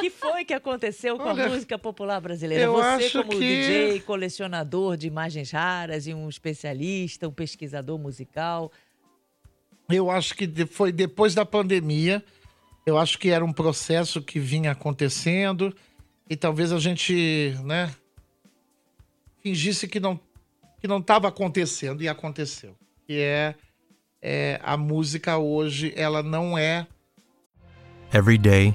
[0.00, 2.64] que foi que aconteceu com Olha, a música popular brasileira?
[2.64, 7.98] eu Você, acho como que- DJ, colecionador de imagens raras e um especialista, um pesquisador
[7.98, 8.70] musical.
[9.88, 12.22] Eu acho que foi depois da pandemia.
[12.86, 15.74] Eu acho que era um processo que vinha acontecendo
[16.28, 17.94] e talvez a gente, né,
[19.42, 20.18] fingisse que não
[20.80, 22.76] que não estava acontecendo e aconteceu.
[23.04, 23.54] Que é,
[24.22, 26.86] é a música hoje, ela não é
[28.14, 28.74] Every day,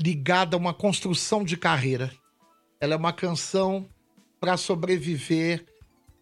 [0.00, 2.12] ligada a uma construção de carreira.
[2.80, 3.86] Ela é uma canção
[4.40, 5.64] para sobreviver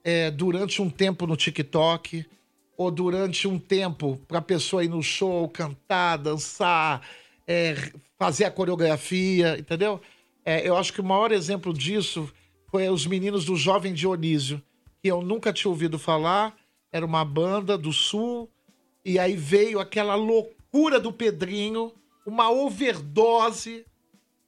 [0.03, 2.25] é, durante um tempo no TikTok
[2.77, 7.03] ou durante um tempo para a pessoa ir no show, cantar, dançar,
[7.47, 7.75] é,
[8.19, 10.01] fazer a coreografia, entendeu?
[10.45, 12.31] É, eu acho que o maior exemplo disso
[12.71, 14.63] foi os meninos do Jovem Dionísio,
[15.03, 16.57] que eu nunca tinha ouvido falar,
[16.93, 18.51] era uma banda do Sul,
[19.05, 21.93] e aí veio aquela loucura do Pedrinho,
[22.27, 23.87] uma overdose.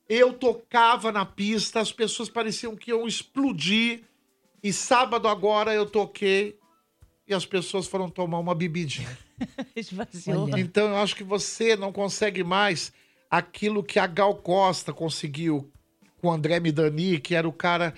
[0.08, 4.02] Eu tocava na pista, as pessoas pareciam que iam explodir.
[4.62, 6.58] E sábado agora eu toquei
[7.26, 9.16] e as pessoas foram tomar uma bebidinha.
[9.76, 10.48] Esvaziou.
[10.58, 12.92] Então eu acho que você não consegue mais
[13.30, 15.70] aquilo que a Gal Costa conseguiu
[16.20, 17.94] com o André Midani, que era o cara,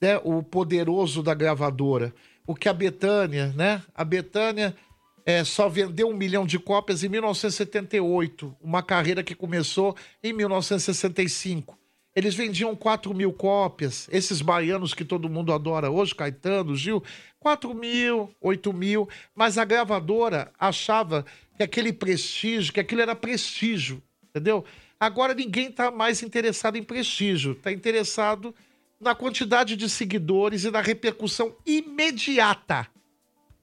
[0.00, 2.12] né, o poderoso da gravadora.
[2.46, 3.82] O que a Betânia, né?
[3.94, 4.74] A Betânia
[5.24, 11.78] é, só vendeu um milhão de cópias em 1978, uma carreira que começou em 1965.
[12.14, 14.08] Eles vendiam 4 mil cópias.
[14.10, 17.02] Esses baianos que todo mundo adora hoje, Caetano, Gil,
[17.38, 19.08] 4 mil, 8 mil.
[19.34, 21.24] Mas a gravadora achava
[21.56, 24.64] que aquele prestígio, que aquilo era prestígio, entendeu?
[24.98, 28.54] Agora ninguém está mais interessado em prestígio, está interessado
[29.00, 32.86] na quantidade de seguidores e na repercussão imediata,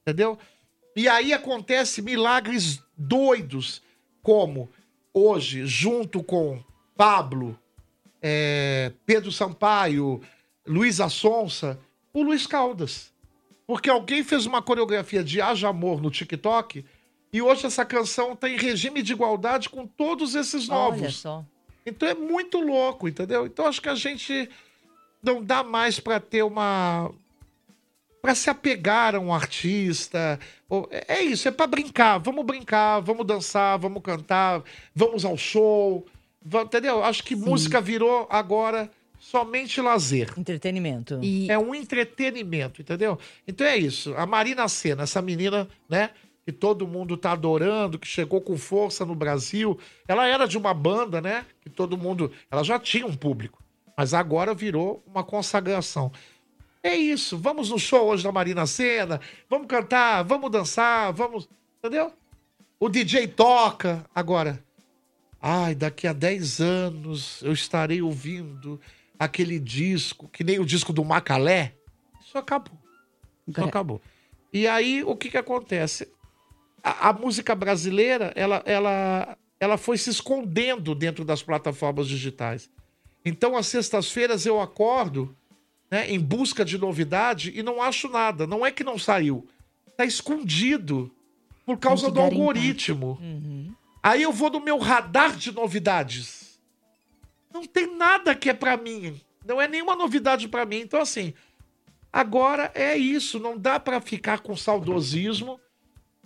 [0.01, 0.37] entendeu?
[0.97, 3.83] E aí acontece milagres doidos,
[4.23, 4.67] como
[5.13, 6.59] hoje, junto com
[6.95, 7.55] Pablo,
[8.19, 10.19] é, Pedro Sampaio,
[10.65, 11.79] Luiz Assonsa,
[12.11, 13.13] o Luiz Caldas.
[13.67, 16.83] Porque alguém fez uma coreografia de Haja Amor no TikTok
[17.31, 21.01] e hoje essa canção está em regime de igualdade com todos esses novos.
[21.01, 21.45] Olha só.
[21.85, 23.45] Então é muito louco, entendeu?
[23.45, 24.49] Então acho que a gente
[25.21, 27.11] não dá mais para ter uma
[28.21, 30.39] para se apegar a um artista.
[31.07, 32.17] É isso, é para brincar.
[32.17, 36.05] Vamos brincar, vamos dançar, vamos cantar, vamos ao show.
[36.45, 37.03] Entendeu?
[37.03, 37.41] Acho que Sim.
[37.41, 40.33] música virou agora somente lazer.
[40.37, 41.19] Entretenimento.
[41.21, 41.49] E...
[41.51, 43.17] É um entretenimento, entendeu?
[43.47, 44.13] Então é isso.
[44.15, 46.11] A Marina Senna, essa menina, né?
[46.45, 49.77] Que todo mundo tá adorando, que chegou com força no Brasil.
[50.07, 51.45] Ela era de uma banda, né?
[51.59, 52.31] Que todo mundo.
[52.49, 53.61] Ela já tinha um público.
[53.97, 56.11] Mas agora virou uma consagração.
[56.87, 57.37] É isso.
[57.37, 59.19] Vamos no show hoje da Marina Senna.
[59.49, 61.49] Vamos cantar, vamos dançar, vamos.
[61.79, 62.13] Entendeu?
[62.79, 64.05] O DJ toca.
[64.15, 64.63] Agora,
[65.41, 68.79] ai, daqui a 10 anos eu estarei ouvindo
[69.19, 71.73] aquele disco, que nem o disco do Macalé.
[72.25, 72.77] Isso acabou.
[73.45, 74.01] Isso acabou.
[74.53, 76.07] E aí, o que que acontece?
[76.81, 82.69] A, a, música brasileira, ela, ela, ela foi se escondendo dentro das plataformas digitais.
[83.25, 85.35] Então, às sextas-feiras eu acordo
[85.89, 88.45] né, em busca de novidade e não acho nada.
[88.45, 89.47] Não é que não saiu,
[89.87, 91.11] está escondido
[91.65, 93.17] por causa do algoritmo.
[93.21, 93.73] Uhum.
[94.01, 96.59] Aí eu vou no meu radar de novidades.
[97.53, 99.19] Não tem nada que é para mim.
[99.45, 100.77] Não é nenhuma novidade para mim.
[100.77, 101.33] Então, assim,
[102.11, 103.39] agora é isso.
[103.39, 105.59] Não dá para ficar com saudosismo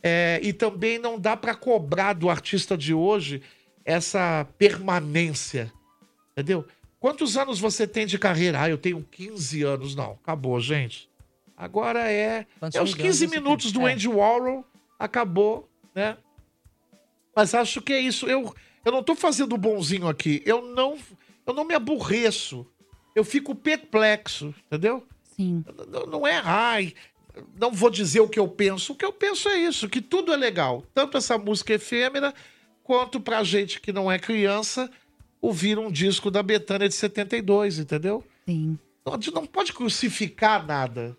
[0.04, 3.41] é, e também não dá para cobrar do artista de hoje
[3.86, 5.71] essa permanência.
[6.32, 6.65] Entendeu?
[7.01, 8.61] Quantos anos você tem de carreira?
[8.61, 9.95] Ah, eu tenho 15 anos.
[9.95, 11.09] Não, acabou, gente.
[11.57, 12.45] Agora é.
[12.59, 13.93] Quantos é os 15 minutos do é.
[13.93, 14.63] Andy Warhol,
[14.99, 16.15] acabou, né?
[17.35, 18.27] Mas acho que é isso.
[18.27, 18.53] Eu,
[18.85, 20.43] eu não tô fazendo bonzinho aqui.
[20.45, 20.95] Eu não,
[21.47, 22.67] eu não me aborreço.
[23.15, 25.03] Eu fico perplexo, entendeu?
[25.35, 25.65] Sim.
[25.87, 26.93] Não, não é, ai,
[27.59, 28.93] não vou dizer o que eu penso.
[28.93, 30.85] O que eu penso é isso, que tudo é legal.
[30.93, 32.31] Tanto essa música efêmera,
[32.83, 34.87] quanto pra gente que não é criança,
[35.41, 38.23] ouvir um disco da Betânia de 72, entendeu?
[38.45, 38.77] Sim.
[39.06, 41.17] Não, não pode crucificar nada.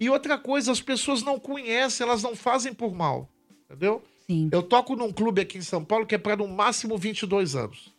[0.00, 3.28] E outra coisa, as pessoas não conhecem, elas não fazem por mal,
[3.64, 4.02] entendeu?
[4.26, 4.48] Sim.
[4.50, 7.94] Eu toco num clube aqui em São Paulo que é para no máximo 22 anos.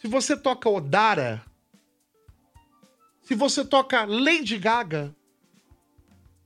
[0.00, 1.44] Se você toca Odara,
[3.22, 5.14] se você toca Lady Gaga,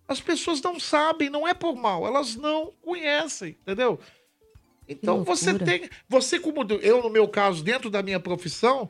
[0.09, 3.99] as pessoas não sabem, não é por mal, elas não conhecem, entendeu?
[4.88, 5.88] Então você tem.
[6.09, 8.88] Você, como eu, no meu caso, dentro da minha profissão,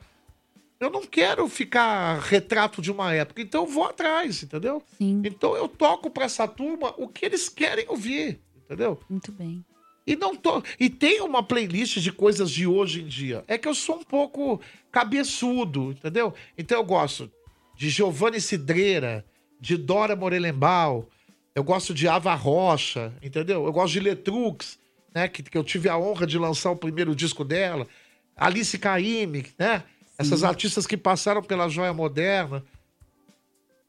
[0.78, 3.40] eu não quero ficar retrato de uma época.
[3.40, 4.82] Então eu vou atrás, entendeu?
[4.98, 5.22] Sim.
[5.24, 9.00] Então eu toco para essa turma o que eles querem ouvir, entendeu?
[9.08, 9.64] Muito bem.
[10.06, 10.62] E não tô.
[10.78, 13.42] E tem uma playlist de coisas de hoje em dia.
[13.48, 14.60] É que eu sou um pouco
[14.92, 16.32] cabeçudo, entendeu?
[16.56, 17.30] Então eu gosto
[17.74, 19.24] de Giovanni Cidreira,
[19.60, 21.08] de Dora Morelembal,
[21.54, 23.64] eu gosto de Ava Rocha, entendeu?
[23.64, 24.78] Eu gosto de Letrux
[25.16, 25.28] né?
[25.28, 27.88] Que, que eu tive a honra de lançar o primeiro disco dela.
[28.36, 29.78] Alice Caymmi, né?
[29.78, 29.84] Sim.
[30.18, 32.62] Essas artistas que passaram pela joia moderna.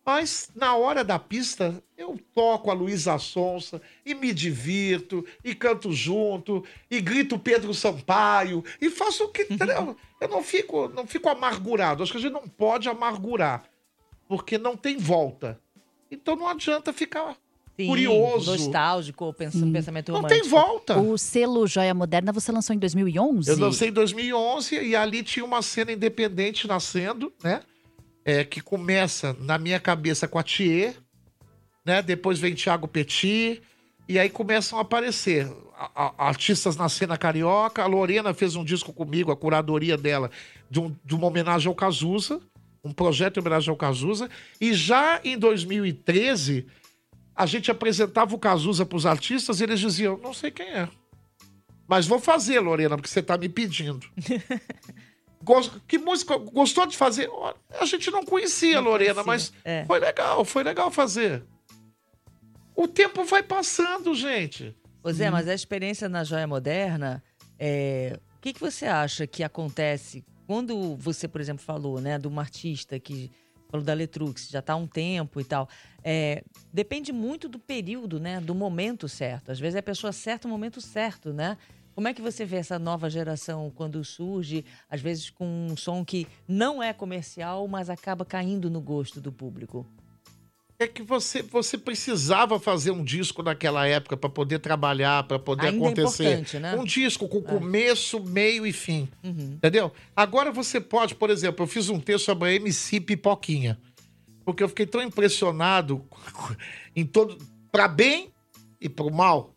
[0.05, 5.91] Mas na hora da pista, eu toco a Luísa Sonsa e me divirto, e canto
[5.91, 9.41] junto, e grito Pedro Sampaio, e faço o que.
[9.51, 9.97] Entendeu?
[10.21, 12.03] Eu não fico, não fico amargurado.
[12.03, 13.65] Acho que a gente não pode amargurar.
[14.29, 15.59] porque não tem volta.
[16.09, 17.35] Então não adianta ficar
[17.79, 18.51] Sim, curioso.
[18.51, 20.41] Nostálgico, pensamento Não romântico.
[20.41, 20.97] tem volta.
[20.99, 23.49] O selo Joia Moderna você lançou em 2011?
[23.51, 27.61] Eu lancei em 2011 e ali tinha uma cena independente nascendo, né?
[28.25, 30.95] É, que começa na minha cabeça com a Thier,
[31.85, 32.01] né?
[32.01, 33.61] Depois vem Thiago Petit
[34.09, 37.83] e aí começam a aparecer a- a- artistas na cena carioca.
[37.83, 40.31] A Lorena fez um disco comigo, a curadoria dela,
[40.69, 42.41] de, um- de uma homenagem ao Cazuza,
[42.83, 44.27] um projeto em homenagem ao Cazuza.
[44.59, 46.65] E já em 2013,
[47.37, 50.89] a gente apresentava o Cazuza para os artistas e eles diziam: não sei quem é.
[51.87, 54.05] Mas vou fazer, Lorena, porque você tá me pedindo.
[55.87, 56.35] Que música?
[56.35, 57.29] Gostou de fazer?
[57.79, 59.85] A gente não conhecia, Não Lorena, conhecia, mas é.
[59.85, 61.41] foi legal, foi legal fazer.
[62.75, 64.75] O tempo vai passando, gente.
[65.01, 67.23] Ô Zé, mas a experiência na joia moderna,
[67.57, 72.27] é, o que, que você acha que acontece quando você, por exemplo, falou, né, de
[72.27, 73.31] uma artista que
[73.69, 75.67] falou da Letrux, já está há um tempo e tal.
[76.03, 79.51] É, depende muito do período, né, do momento certo.
[79.51, 81.57] Às vezes é a pessoa certa no momento certo, né?
[81.93, 86.05] Como é que você vê essa nova geração quando surge, às vezes com um som
[86.05, 89.83] que não é comercial, mas acaba caindo no gosto do público?
[90.79, 95.69] É que você, você precisava fazer um disco naquela época para poder trabalhar, para poder
[95.69, 96.23] Ainda é acontecer.
[96.25, 96.75] importante, né?
[96.75, 99.09] Um disco com começo, meio e fim.
[99.23, 99.53] Uhum.
[99.55, 99.91] Entendeu?
[100.15, 103.79] Agora você pode, por exemplo, eu fiz um texto sobre a MC Pipoquinha.
[104.45, 106.05] Porque eu fiquei tão impressionado
[106.95, 107.37] em todo.
[107.71, 108.31] para bem
[108.79, 109.55] e para o mal.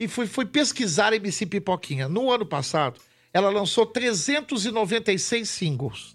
[0.00, 2.08] E fui, fui pesquisar a MC Pipoquinha.
[2.08, 2.98] No ano passado,
[3.34, 6.14] ela lançou 396 singles.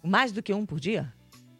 [0.00, 1.12] Mais do que um por dia?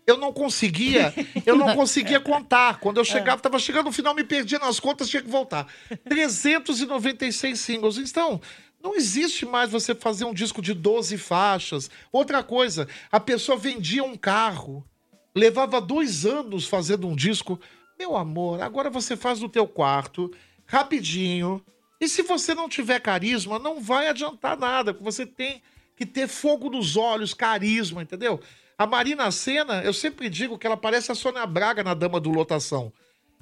[0.06, 1.12] Eu não conseguia,
[1.44, 2.78] eu não conseguia contar.
[2.78, 5.66] Quando eu chegava, tava chegando no final, me perdia nas contas, tinha que voltar.
[6.08, 7.98] 396 singles.
[7.98, 8.40] Então,
[8.80, 11.90] não existe mais você fazer um disco de 12 faixas.
[12.12, 14.86] Outra coisa, a pessoa vendia um carro,
[15.34, 17.58] levava dois anos fazendo um disco.
[17.98, 20.30] Meu amor, agora você faz no teu quarto,
[20.66, 21.60] rapidinho.
[22.00, 24.94] E se você não tiver carisma, não vai adiantar nada.
[24.94, 25.62] porque Você tem
[25.96, 28.40] que ter fogo nos olhos, carisma, entendeu?
[28.78, 32.30] A Marina Senna, eu sempre digo que ela parece a Sônia Braga na Dama do
[32.30, 32.92] Lotação.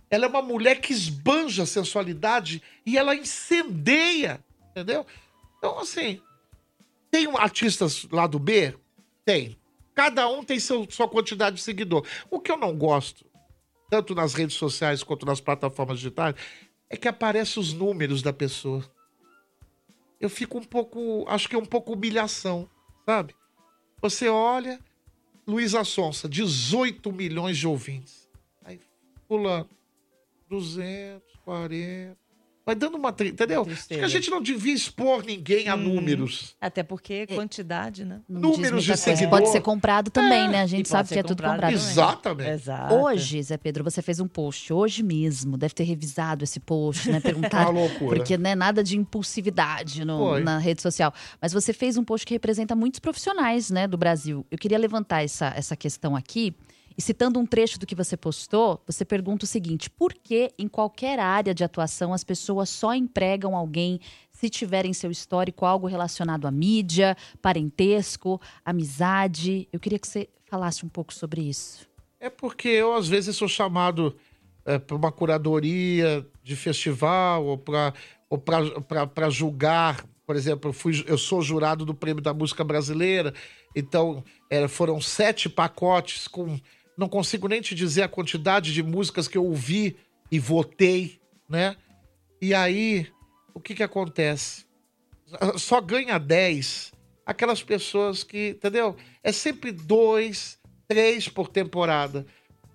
[0.08, 5.04] Ela é uma mulher que esbanja a sensualidade e ela incendeia, entendeu?
[5.58, 6.20] Então, assim,
[7.10, 8.76] tem artistas lá do B?
[9.24, 9.58] Tem.
[9.92, 12.06] Cada um tem seu, sua quantidade de seguidor.
[12.30, 13.26] O que eu não gosto,
[13.90, 16.36] tanto nas redes sociais quanto nas plataformas digitais,
[16.88, 18.84] é que aparecem os números da pessoa.
[20.20, 21.24] Eu fico um pouco.
[21.28, 22.68] Acho que é um pouco humilhação,
[23.04, 23.34] sabe?
[24.00, 24.78] Você olha,
[25.46, 28.28] Luísa Sonsa, 18 milhões de ouvintes.
[28.64, 28.80] Aí,
[29.28, 29.68] fulano,
[30.48, 32.23] 240.
[32.66, 33.12] Vai dando uma.
[33.12, 33.66] tri- Entendeu?
[33.70, 36.56] Acho que a gente não devia expor ninguém a números.
[36.60, 38.20] Até porque quantidade, né?
[38.26, 38.96] Não Números de muita coisa.
[38.96, 39.30] seguidor.
[39.38, 40.62] Pode ser comprado também, né?
[40.62, 41.74] A gente sabe que é tudo comprado comprado.
[41.74, 42.50] Exatamente.
[42.50, 42.94] Exato.
[42.94, 47.16] Hoje, Zé Pedro, você fez um post, hoje mesmo, deve ter revisado esse post, né?
[47.20, 47.68] Uma Perguntar.
[47.68, 48.16] loucura.
[48.16, 51.12] Porque não é nada de impulsividade no- na rede social.
[51.40, 54.46] Mas você fez um post que representa muitos profissionais né, do Brasil.
[54.50, 56.54] Eu queria levantar essa, essa questão aqui.
[56.96, 60.68] E citando um trecho do que você postou, você pergunta o seguinte: por que em
[60.68, 66.46] qualquer área de atuação as pessoas só empregam alguém se tiverem seu histórico algo relacionado
[66.46, 69.68] à mídia, parentesco, amizade?
[69.72, 71.88] Eu queria que você falasse um pouco sobre isso.
[72.20, 74.16] É porque eu, às vezes, sou chamado
[74.86, 77.92] para uma curadoria de festival ou para
[78.30, 80.04] ou para julgar.
[80.26, 83.34] Por exemplo, eu, fui, eu sou jurado do Prêmio da Música Brasileira,
[83.76, 86.58] então é, foram sete pacotes com.
[86.96, 89.96] Não consigo nem te dizer a quantidade de músicas que eu ouvi
[90.30, 91.76] e votei, né?
[92.40, 93.08] E aí,
[93.52, 94.64] o que que acontece?
[95.56, 96.92] Só ganha 10
[97.24, 98.96] aquelas pessoas que, entendeu?
[99.22, 102.26] É sempre dois, três por temporada.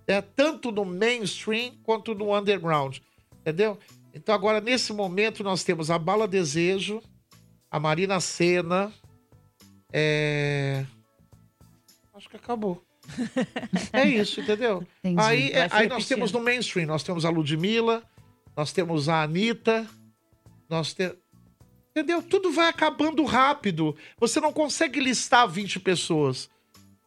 [0.08, 2.97] É, tanto no mainstream quanto no underground.
[3.41, 3.77] Entendeu?
[4.13, 7.01] Então, agora, nesse momento, nós temos a Bala Desejo,
[7.69, 8.91] a Marina Senna.
[9.93, 10.86] É...
[12.13, 12.84] Acho que acabou.
[13.93, 14.85] É isso, entendeu?
[15.03, 15.21] Entendi.
[15.21, 18.03] Aí, é- aí nós temos no mainstream, nós temos a Ludmilla,
[18.55, 19.87] nós temos a Anitta,
[20.69, 21.17] nós temos.
[21.91, 22.21] Entendeu?
[22.21, 23.95] Tudo vai acabando rápido.
[24.19, 26.49] Você não consegue listar 20 pessoas.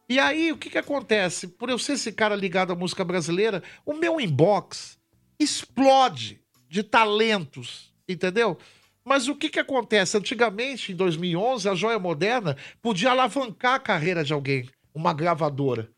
[0.09, 1.47] E aí, o que que acontece?
[1.47, 4.99] Por eu ser esse cara ligado à música brasileira, o meu inbox
[5.39, 8.57] explode de talentos, entendeu?
[9.05, 10.17] Mas o que que acontece?
[10.17, 15.89] Antigamente, em 2011, a Joia Moderna podia alavancar a carreira de alguém, uma gravadora.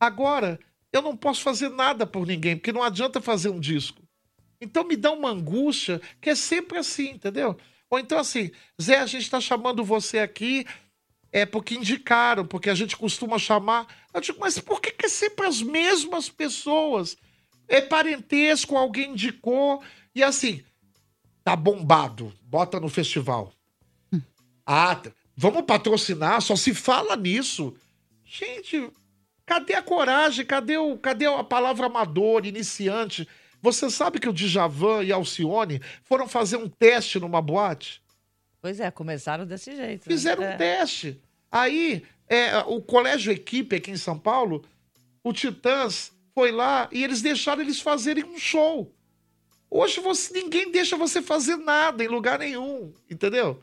[0.00, 0.58] Agora,
[0.92, 4.02] eu não posso fazer nada por ninguém, porque não adianta fazer um disco.
[4.60, 7.56] Então me dá uma angústia que é sempre assim, entendeu?
[7.90, 10.66] Ou então assim, Zé, a gente tá chamando você aqui
[11.32, 13.86] É porque indicaram, porque a gente costuma chamar.
[14.14, 17.16] Eu digo, mas por que, que é sempre as mesmas pessoas?
[17.68, 19.82] É parentesco, alguém indicou.
[20.14, 20.64] E assim,
[21.44, 22.32] tá bombado.
[22.42, 23.52] Bota no festival.
[24.66, 27.74] Ah, t- vamos patrocinar, só se fala nisso.
[28.24, 28.90] Gente,
[29.48, 30.44] cadê a coragem?
[30.44, 33.26] Cadê, o, cadê a palavra amador, iniciante?
[33.62, 38.02] Você sabe que o Djavan e Alcione foram fazer um teste numa boate?
[38.60, 40.08] Pois é, começaram desse jeito.
[40.08, 40.14] né?
[40.14, 40.54] Fizeram É.
[40.54, 41.20] um teste.
[41.50, 44.64] Aí, é, o Colégio Equipe aqui em São Paulo,
[45.24, 48.94] o Titãs foi lá e eles deixaram eles fazerem um show.
[49.70, 53.62] Hoje você, ninguém deixa você fazer nada em lugar nenhum, entendeu?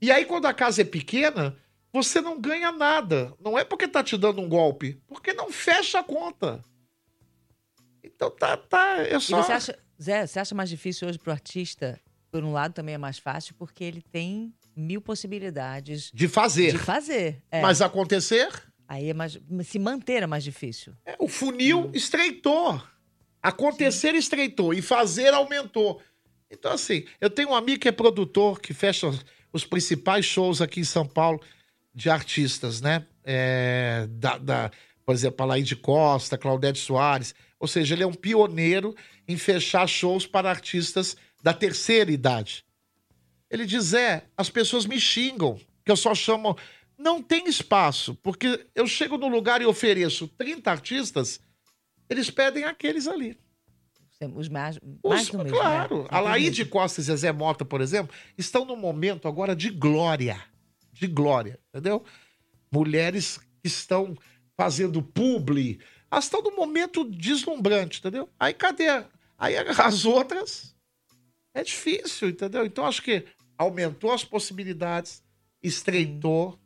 [0.00, 1.56] E aí, quando a casa é pequena,
[2.02, 3.32] você não ganha nada.
[3.40, 6.62] Não é porque tá te dando um golpe, porque não fecha a conta.
[8.02, 8.98] Então tá, tá.
[9.06, 9.42] É E só.
[9.42, 12.00] você acha, Zé, você acha mais difícil hoje pro artista?
[12.30, 16.72] Por um lado, também é mais fácil, porque ele tem mil possibilidades De fazer.
[16.72, 17.42] de fazer.
[17.50, 17.60] É.
[17.62, 18.48] Mas acontecer,
[18.88, 19.36] Aí é mais.
[19.64, 20.92] Se manter é mais difícil.
[21.04, 22.80] é, o funil estreitou.
[23.42, 26.00] Acontecer estreitou e fazer aumentou.
[26.50, 29.08] Então, assim, eu tenho um amigo que é produtor, que fecha
[29.52, 31.40] os principais shows aqui em São Paulo
[31.96, 33.06] de artistas, né?
[33.24, 34.70] É, da, da-
[35.04, 37.34] por exemplo, a Laide Costa, Claudete Soares.
[37.58, 38.94] Ou seja, ele é um pioneiro
[39.26, 42.64] em fechar shows para artistas da terceira idade.
[43.50, 46.56] Ele diz: é, as pessoas me xingam, que eu só chamo.
[46.98, 51.40] Não tem espaço, porque eu chego no lugar e ofereço 30 artistas,
[52.10, 53.38] eles pedem aqueles ali.
[54.34, 55.58] Os mais, Os- mais do mesmo.
[55.58, 56.02] claro.
[56.04, 56.08] né?
[56.10, 60.40] A Laíde Costa e Zezé Mota, por exemplo, estão num momento agora de glória.
[60.98, 62.04] De glória, entendeu?
[62.72, 64.16] Mulheres que estão
[64.56, 65.78] fazendo publi.
[66.10, 68.28] Elas estão num momento deslumbrante, entendeu?
[68.38, 68.88] Aí cadê?
[69.38, 70.74] Aí as outras.
[71.54, 72.64] É difícil, entendeu?
[72.64, 73.24] Então acho que
[73.58, 75.22] aumentou as possibilidades,
[75.62, 76.58] estreitou,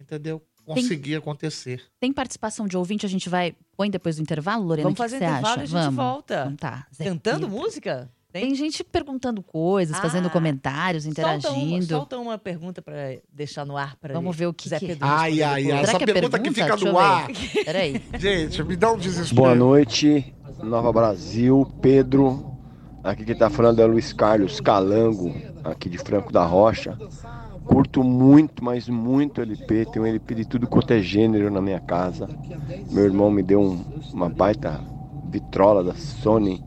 [0.00, 0.42] entendeu?
[0.64, 1.82] Conseguir acontecer.
[1.98, 3.56] Tem participação de ouvinte, a gente vai.
[3.74, 4.84] Põe depois do intervalo, Lorena?
[4.84, 5.60] Vamos fazer intervalo acha?
[5.60, 5.94] e a gente Vamos.
[5.96, 6.40] volta.
[6.42, 6.86] Então tá.
[6.94, 7.56] Zé Cantando Pedro.
[7.56, 8.10] música?
[8.30, 11.86] Tem gente perguntando coisas, fazendo Ah, comentários, Solta uma, interagindo.
[11.86, 12.92] solta uma pergunta pra
[13.32, 15.80] deixar no ar para Vamos ver o que Zé que- Pedro Ai, ai, ai.
[15.82, 17.26] Essa que é pergunta que fica no ar.
[17.64, 18.02] Peraí.
[18.18, 19.34] Gente, me dá um desespero.
[19.42, 22.54] Boa noite, Nova Brasil, Pedro.
[23.02, 26.98] Aqui quem tá falando é Luiz Carlos Calango, aqui de Franco da Rocha.
[27.64, 29.86] Curto muito, mas muito LP.
[29.86, 32.28] Tem um LP de tudo quanto é gênero na minha casa.
[32.90, 34.82] Meu irmão me deu um- uma baita
[35.30, 36.62] vitrola da Sony.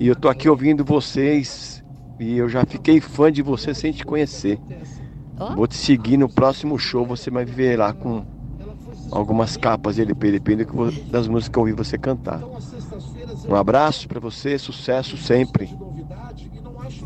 [0.00, 1.84] E eu tô aqui ouvindo vocês.
[2.18, 4.58] E eu já fiquei fã de você sem te conhecer.
[5.54, 7.04] Vou te seguir no próximo show.
[7.06, 8.24] Você vai ver lá com
[9.10, 12.42] algumas capas de LP, depende do que vo- das músicas que eu ouvi você cantar.
[13.48, 15.66] Um abraço pra você, sucesso sempre.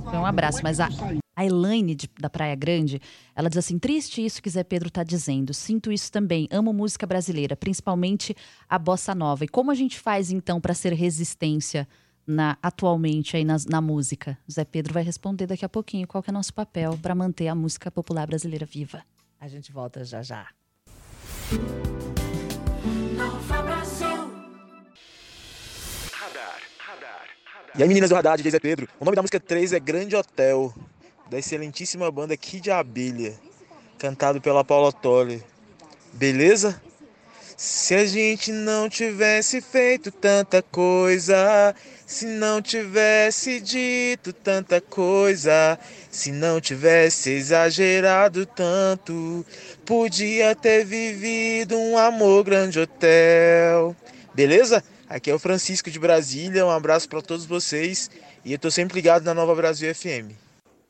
[0.04, 0.88] Foi um abraço, mas a,
[1.34, 3.00] a Elaine de- da Praia Grande,
[3.34, 5.52] ela diz assim: triste isso que Zé Pedro tá dizendo.
[5.52, 6.46] Sinto isso também.
[6.50, 8.36] Amo música brasileira, principalmente
[8.68, 9.44] a bossa nova.
[9.44, 11.88] E como a gente faz então para ser resistência
[12.26, 14.38] na, atualmente aí nas- na, música?
[14.50, 17.48] Zé Pedro vai responder daqui a pouquinho qual que é o nosso papel para manter
[17.48, 19.02] a música popular brasileira viva.
[19.40, 20.48] A gente volta já já.
[27.76, 28.88] E aí meninas do Radar, DJ Zé Pedro.
[29.00, 30.72] O nome da música 3 é Grande Hotel,
[31.28, 33.34] da excelentíssima banda Kid Abelha,
[33.98, 35.42] cantado pela Paula Tolle.
[36.12, 36.80] Beleza?
[37.56, 41.74] Se a gente não tivesse feito tanta coisa,
[42.06, 45.78] se não tivesse dito tanta coisa,
[46.10, 49.44] se não tivesse exagerado tanto,
[49.84, 53.96] podia ter vivido um amor grande hotel.
[54.34, 54.82] Beleza?
[55.08, 58.10] Aqui é o Francisco de Brasília, um abraço para todos vocês
[58.44, 60.32] e eu tô sempre ligado na Nova Brasil FM.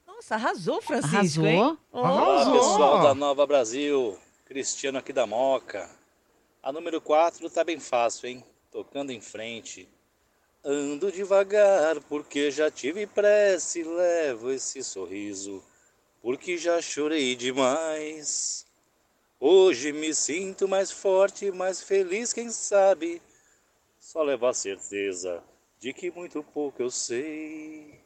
[0.06, 1.46] Nossa, arrasou, Francisco, Arrasou.
[1.46, 1.78] hein?
[1.92, 2.52] Arrasou.
[2.52, 4.18] Olá, pessoal da Nova Brasil.
[4.46, 5.88] Cristiano aqui da Moca.
[6.62, 8.44] A número 4 tá bem fácil, hein?
[8.72, 9.88] Tocando em frente.
[10.64, 15.62] Ando devagar porque já tive pressa e levo esse sorriso.
[16.22, 18.64] Porque já chorei demais.
[19.38, 23.20] Hoje me sinto mais forte, mais feliz, quem sabe.
[24.00, 25.42] Só levo a certeza
[25.78, 28.00] de que muito pouco eu sei.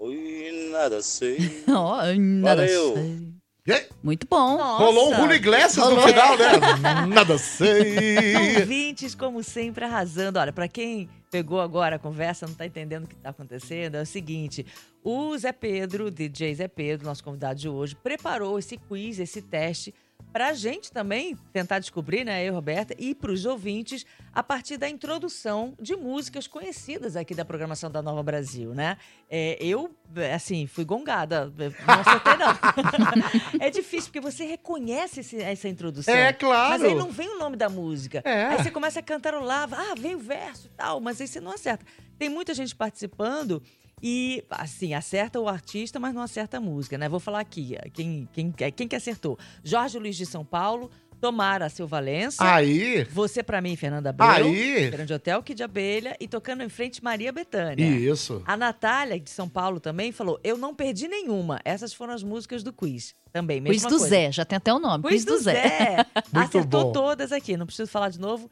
[0.00, 1.38] Oi, nada sei.
[1.70, 2.94] Ó, nada Valeu.
[2.94, 3.34] sei.
[3.66, 4.56] Aí, Muito bom.
[4.56, 7.06] Rolou um Julio Iglesias no final, né?
[7.08, 8.36] Nada sei.
[8.60, 10.38] Ouvintes, como sempre, arrasando.
[10.38, 14.02] Olha, pra quem pegou agora a conversa, não tá entendendo o que tá acontecendo, é
[14.02, 14.66] o seguinte:
[15.02, 19.94] o Zé Pedro, DJ Zé Pedro, nosso convidado de hoje, preparou esse quiz, esse teste
[20.32, 25.74] pra gente também tentar descobrir, né, eu, Roberta, e pros ouvintes, a partir da introdução
[25.80, 28.96] de músicas conhecidas aqui da programação da Nova Brasil, né?
[29.30, 29.94] É, eu,
[30.34, 33.60] assim, fui gongada, não acertei não.
[33.64, 36.12] é difícil, porque você reconhece esse- essa introdução.
[36.14, 36.70] É, claro.
[36.70, 38.20] Mas aí não vem o nome da música.
[38.24, 38.46] É.
[38.46, 41.52] Aí você começa a cantarolar, ah, vem o verso e tal, mas aí você não
[41.52, 41.84] acerta.
[42.18, 43.62] Tem muita gente participando
[44.02, 47.08] e, assim, acerta o artista, mas não acerta a música, né?
[47.08, 49.38] Vou falar aqui, quem, quem, quem que acertou?
[49.62, 50.90] Jorge Luiz de São Paulo,
[51.24, 52.44] Tomara Silva Valença.
[52.44, 53.04] Aí.
[53.04, 54.46] Você pra mim, Fernanda Abreu.
[54.46, 54.90] Aí.
[54.90, 57.82] Grande Hotel, Kid Abelha e tocando em frente Maria Bethânia.
[57.82, 58.42] Isso.
[58.44, 61.60] A Natália, de São Paulo, também falou: Eu não perdi nenhuma.
[61.64, 63.14] Essas foram as músicas do quiz.
[63.32, 64.08] Também, mesma Quiz do coisa.
[64.08, 65.02] Zé, já tem até o nome.
[65.08, 66.04] Quiz, do Zé.
[66.30, 66.92] Muito Acertou bom.
[66.92, 68.50] todas aqui, não preciso falar de novo.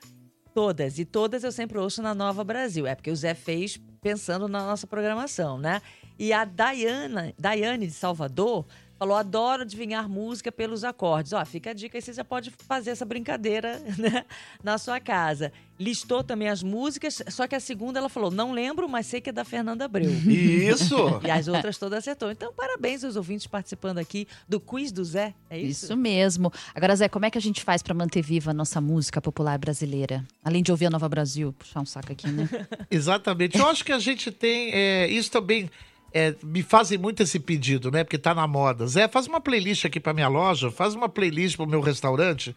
[0.55, 0.99] Todas.
[0.99, 2.87] E todas eu sempre ouço na Nova Brasil.
[2.87, 5.81] É porque o Zé fez pensando na nossa programação, né?
[6.19, 8.67] E a Dayana, Daiane de Salvador
[9.03, 11.33] falou: adoro adivinhar música pelos acordes.
[11.33, 14.25] Ó, fica a dica aí, você já pode fazer essa brincadeira né,
[14.63, 15.53] na sua casa.
[15.79, 19.31] Listou também as músicas, só que a segunda ela falou: não lembro, mas sei que
[19.31, 20.11] é da Fernanda Abreu.
[20.31, 20.97] Isso.
[21.25, 22.31] E as outras todas acertou.
[22.31, 25.35] Então, parabéns aos ouvintes participando aqui do quiz do Zé.
[25.51, 25.87] É isso?
[25.87, 26.53] Isso mesmo.
[26.73, 29.59] Agora, Zé, como é que a gente faz pra manter viva a nossa música popular
[29.59, 30.25] brasileira?
[30.45, 32.49] Além de ouvir a Nova Brasil, puxar um saco aqui, né?
[32.89, 33.59] Exatamente.
[33.59, 34.71] Eu acho que a gente tem.
[34.73, 35.69] é, isso também.
[36.13, 38.05] É, me fazem muito esse pedido, né?
[38.05, 38.87] Porque tá na moda.
[38.87, 42.55] Zé, faz uma playlist aqui pra minha loja, faz uma playlist pro meu restaurante.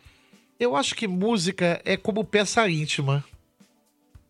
[0.59, 3.23] Eu acho que música é como peça íntima.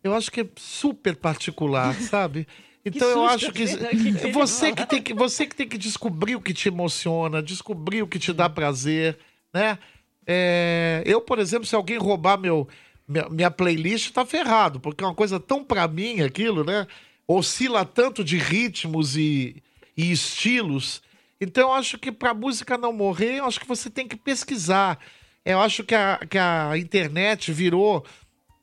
[0.02, 2.46] Eu acho que é super particular, sabe?
[2.84, 6.36] Então eu acho que Fernanda, que você que tem que você que tem que descobrir
[6.36, 9.18] o que te emociona, descobrir o que te dá prazer,
[9.52, 9.76] né?
[10.24, 12.68] É, eu, por exemplo, se alguém roubar meu
[13.06, 16.86] minha, minha playlist, tá ferrado, porque é uma coisa tão pra mim aquilo, né?
[17.28, 19.62] Oscila tanto de ritmos e,
[19.96, 21.02] e estilos.
[21.40, 24.98] Então eu acho que pra música não morrer, eu acho que você tem que pesquisar.
[25.44, 28.04] Eu acho que a, que a internet virou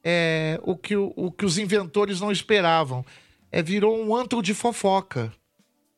[0.03, 3.05] é, o, que, o que os inventores não esperavam.
[3.51, 5.33] É, virou um antro de fofoca.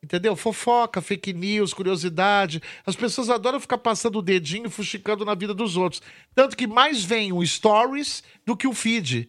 [0.02, 0.36] Entendeu?
[0.36, 2.62] Fofoca, fake news, curiosidade.
[2.84, 6.00] As pessoas adoram ficar passando o dedinho, fuxicando na vida dos outros.
[6.34, 9.28] Tanto que mais vem o stories do que o feed.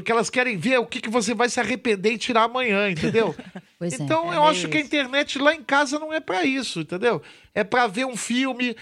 [0.00, 3.34] Porque elas querem ver o que, que você vai se arrepender e tirar amanhã, entendeu?
[3.78, 4.02] Pois é.
[4.02, 4.86] então É eu meio acho que a isso.
[4.86, 7.22] internet lá em casa não é pra isso, entendeu?
[7.54, 8.76] É pra ver um filme,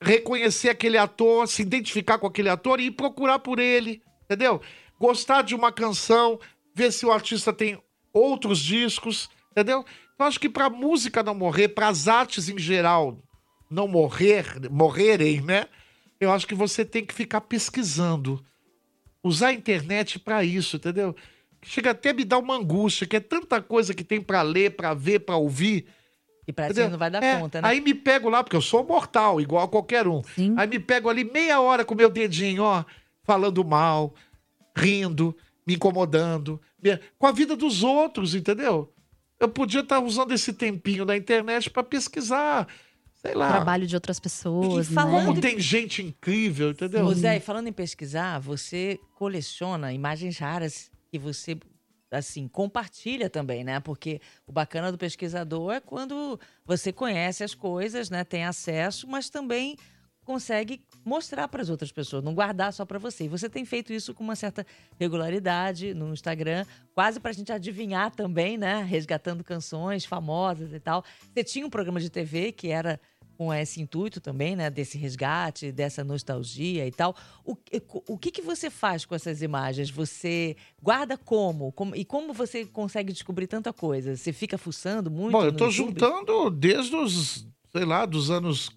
[0.00, 4.60] reconhecer aquele ator, se identificar com aquele ator e ir procurar por ele, entendeu?
[4.98, 6.38] Gostar de uma canção,
[6.74, 7.78] ver se o artista tem
[8.12, 9.84] outros discos, entendeu?
[10.14, 13.18] Então acho que pra música não morrer, pras artes em geral
[13.70, 15.66] não morrer, morrerem, né?
[16.18, 18.42] Eu acho que você tem que ficar pesquisando.
[19.22, 21.14] Usar a internet pra isso, entendeu?
[21.62, 24.76] Chega até a me dar uma angústia, que é tanta coisa que tem pra ler,
[24.76, 25.86] pra ver, pra ouvir.
[26.48, 26.90] E pra ti Entendeu?
[26.90, 27.68] não vai dar É, conta, né?
[27.68, 30.22] Aí me pego lá, porque eu sou mortal, igual a qualquer um.
[30.34, 30.54] Sim.
[30.56, 32.82] Aí me pego ali meia hora com meu dedinho, ó,
[33.24, 34.14] falando mal,
[34.76, 38.92] rindo, me incomodando, me- com a vida dos outros, entendeu?
[39.38, 42.66] Eu podia estar usando esse tempinho na internet pra pesquisar,
[43.20, 43.48] sei lá.
[43.48, 45.26] Trabalho de outras pessoas, E falando né?
[45.26, 47.12] Como tem gente incrível, entendeu?
[47.14, 51.58] Zé, e falando em pesquisar, você coleciona imagens raras que você,
[52.10, 53.78] assim, compartilha também, né?
[53.80, 58.24] Porque o bacana do pesquisador é quando você conhece as coisas, né?
[58.24, 59.76] Tem acesso, mas também
[60.30, 63.24] consegue mostrar para as outras pessoas, não guardar só para você.
[63.24, 64.64] E você tem feito isso com uma certa
[64.96, 66.64] regularidade no Instagram,
[66.94, 68.80] quase para a gente adivinhar também, né?
[68.84, 71.04] Resgatando canções famosas e tal.
[71.34, 73.00] Você tinha um programa de TV que era
[73.36, 74.70] com esse intuito também, né?
[74.70, 77.16] Desse resgate, dessa nostalgia e tal.
[77.44, 77.56] O,
[78.06, 79.90] o que, que você faz com essas imagens?
[79.90, 81.72] Você guarda como?
[81.72, 84.14] Como- E como você consegue descobrir tanta coisa?
[84.14, 85.32] Você fica fuçando muito?
[85.32, 85.72] Bom, eu YouTube?
[85.72, 88.70] juntando desde os, sei lá, dos anos.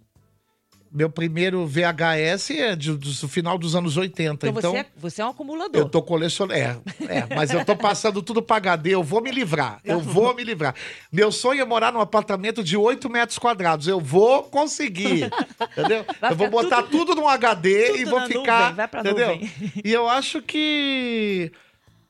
[0.95, 4.47] Meu primeiro VHS é de- do final dos anos 80.
[4.47, 5.81] Então, Então, você, é, você é um acumulador.
[5.81, 6.53] eu tô colecionando.
[6.59, 6.77] É,
[7.09, 8.91] é, mas eu tô passando tudo pra HD.
[8.93, 9.79] Eu vou me livrar.
[9.83, 10.75] Eu vou me livrar.
[11.11, 13.87] Meu sonho é morar num apartamento de 8 metros quadrados.
[13.87, 15.31] Eu vou conseguir.
[15.75, 16.05] Entendeu?
[16.21, 18.69] Vai eu vou botar tudo- tudo, num HD tudo e vou ficar.
[18.75, 19.27] nuvem, entendeu?
[19.29, 19.51] nuvem.
[19.83, 21.51] E eu acho que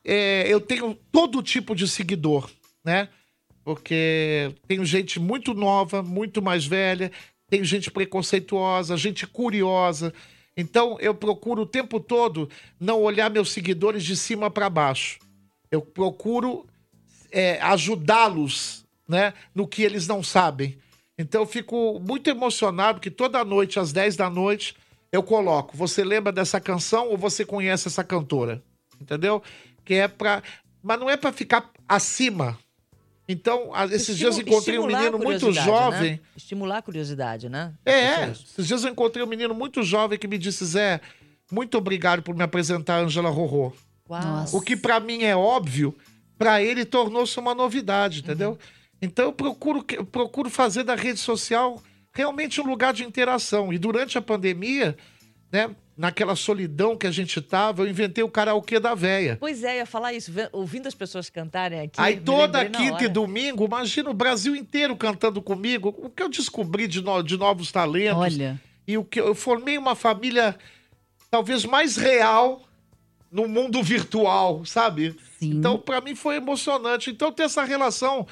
[0.04, 2.50] é, eu tenho todo tipo de seguidor,
[2.84, 3.08] né?
[3.64, 7.10] Porque tenho gente muito nova, muito mais velha,
[7.48, 10.12] tenho gente preconceituosa, gente curiosa.
[10.56, 15.18] Então eu procuro o tempo todo não olhar meus seguidores de cima para baixo.
[15.70, 16.66] Eu procuro
[17.30, 20.78] é, ajudá-los, né, no que eles não sabem.
[21.18, 24.74] Então eu fico muito emocionado que toda noite às 10 da noite
[25.12, 28.62] eu coloco, você lembra dessa canção ou você conhece essa cantora?
[29.00, 29.42] Entendeu?
[29.84, 30.42] Que é pra,
[30.82, 32.58] mas não é pra ficar acima.
[33.26, 36.10] Então, esses Estimu- dias eu encontrei um menino muito curiosidade, jovem.
[36.12, 36.20] né?
[36.36, 37.72] Estimular a curiosidade, né?
[37.86, 41.00] É, esses dias eu encontrei um menino muito jovem que me disse, Zé,
[41.50, 43.72] muito obrigado por me apresentar a Angela Rorô.
[44.52, 45.96] O que pra mim é óbvio,
[46.36, 48.58] pra ele tornou-se uma novidade, entendeu?
[49.00, 53.72] Então eu procuro, que- eu procuro fazer da rede social realmente um lugar de interação.
[53.72, 54.96] E durante a pandemia,
[55.50, 59.36] né, naquela solidão que a gente tava, eu inventei o karaokê da véia.
[59.38, 62.00] Pois é, ia falar isso, ouvindo as pessoas cantarem aqui.
[62.00, 65.94] Aí toda quinta e domingo, imagina o Brasil inteiro cantando comigo.
[65.98, 68.18] O que eu descobri de, no- de novos talentos.
[68.20, 68.60] Olha.
[68.86, 70.56] E o que eu formei uma família
[71.30, 72.62] talvez mais real
[73.30, 75.16] no mundo virtual, sabe?
[75.40, 77.10] Então, pra mim foi emocionante.
[77.10, 78.26] Então, ter essa relação,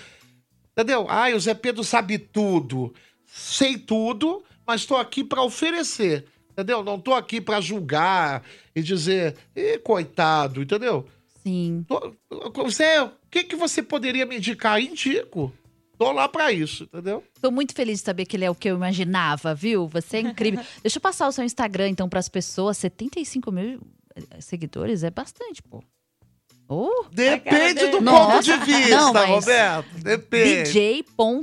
[0.73, 1.07] entendeu?
[1.09, 2.93] Ai, o Zé Pedro sabe tudo.
[3.27, 6.27] Sei tudo, mas tô aqui pra oferecer,
[6.63, 6.83] entendeu?
[6.85, 8.43] Não tô aqui pra julgar
[8.75, 11.07] e dizer, "Ih, coitado, entendeu?
[11.43, 11.85] Sim.
[12.71, 14.81] Zé, o que, que você poderia me indicar?
[14.81, 15.53] Indico.
[15.99, 17.23] Tô lá pra isso, entendeu?
[17.41, 19.87] Tô muito feliz de saber que ele é o que eu imaginava, viu?
[19.89, 20.65] Você é incrível.
[20.83, 22.79] Deixa eu passar o seu Instagram, então, pras pessoas.
[22.79, 23.81] 75 mil
[24.15, 25.83] eh, seguidores é bastante, pô.
[26.69, 28.53] Oh, Depende do Nossa.
[28.53, 29.89] ponto de vista, Não, Roberto.
[29.99, 30.73] Depende.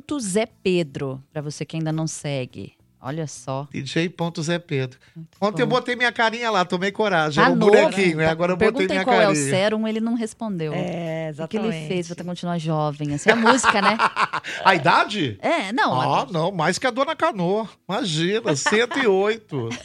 [0.09, 2.73] DJ.zepedro, pra você que ainda não segue.
[3.01, 3.65] Olha só.
[3.71, 4.99] DJ.Zé Pedro.
[5.39, 7.35] Ontem eu botei minha carinha lá, tomei coragem.
[7.41, 7.71] Tá Era um novo.
[7.71, 8.27] bonequinho, né?
[8.27, 9.49] agora eu botei Perguntei minha qual é o carinha.
[9.49, 10.73] sérum, ele não respondeu.
[10.73, 11.87] É, O que ele exatamente.
[11.87, 13.13] fez pra continuar jovem?
[13.13, 13.97] Assim, a música, né?
[14.65, 15.37] A idade?
[15.41, 15.99] É, não.
[15.99, 17.69] Ah, não, mais que a Dona Canoa.
[17.87, 19.69] Imagina, 108.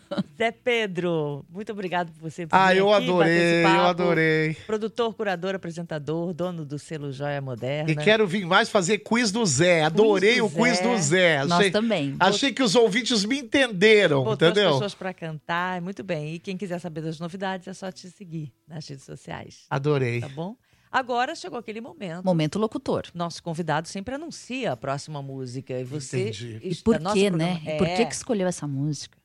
[0.36, 2.46] Zé Pedro, muito obrigado por você.
[2.46, 4.54] Por Ah, eu aqui, adorei, eu adorei.
[4.66, 7.90] Produtor, curador, apresentador, dono do selo Joia Moderna.
[7.90, 9.82] E quero vir mais fazer quiz do Zé.
[9.84, 10.82] Adorei do o quiz Zé.
[10.82, 11.38] do Zé.
[11.44, 12.16] Nós Achei, também.
[12.20, 14.68] Achei que os ouvintes me entenderam, Botou entendeu?
[14.70, 16.34] as pessoas pra cantar, muito bem.
[16.34, 19.64] E quem quiser saber das novidades é só te seguir nas redes sociais.
[19.70, 20.20] Adorei.
[20.20, 20.54] Tá bom?
[20.92, 22.24] Agora chegou aquele momento.
[22.24, 23.04] Momento locutor.
[23.12, 25.74] Nosso convidado sempre anuncia a próxima música.
[25.78, 26.28] E você.
[26.28, 26.58] Entendi.
[26.62, 27.60] E por quê, programa- né?
[27.66, 27.96] E por É.
[27.96, 29.18] que, que escolheu essa música?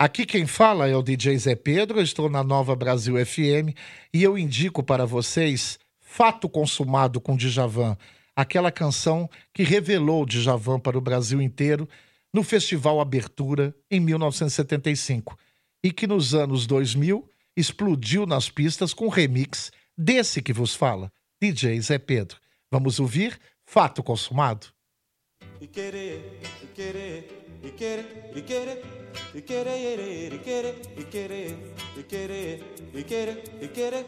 [0.00, 3.76] Aqui quem fala é o DJ Zé Pedro, eu estou na Nova Brasil FM
[4.14, 7.98] e eu indico para vocês Fato Consumado com Djavan,
[8.34, 11.86] aquela canção que revelou Djavan para o Brasil inteiro
[12.32, 15.36] no Festival Abertura em 1975
[15.84, 21.78] e que nos anos 2000 explodiu nas pistas com remix desse que vos fala, DJ
[21.78, 22.38] Zé Pedro.
[22.72, 24.68] Vamos ouvir Fato Consumado?
[25.60, 28.82] E querer, e querer, e querer, e querer,
[29.34, 31.58] e querer, e querer, e querer,
[31.96, 34.06] e querer, e querer, e querer,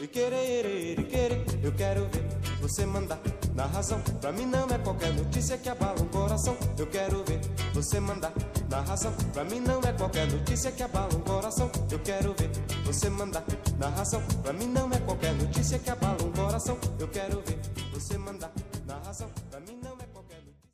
[0.00, 1.44] e querer, e querer.
[1.62, 2.24] Eu quero ver
[2.60, 3.20] você mandar
[3.54, 4.00] na razão.
[4.20, 6.56] Pra mim não é qualquer notícia que abala um coração.
[6.76, 7.40] Eu quero ver
[7.72, 8.32] você mandar
[8.68, 9.12] na razão.
[9.32, 11.70] Pra mim não é qualquer notícia que abala um coração.
[11.90, 12.50] Eu quero ver
[12.84, 13.44] você mandar
[13.78, 14.20] na razão.
[14.42, 16.76] Pra mim não é qualquer notícia que abala um coração.
[16.98, 17.58] Eu quero ver
[17.92, 18.52] você mandar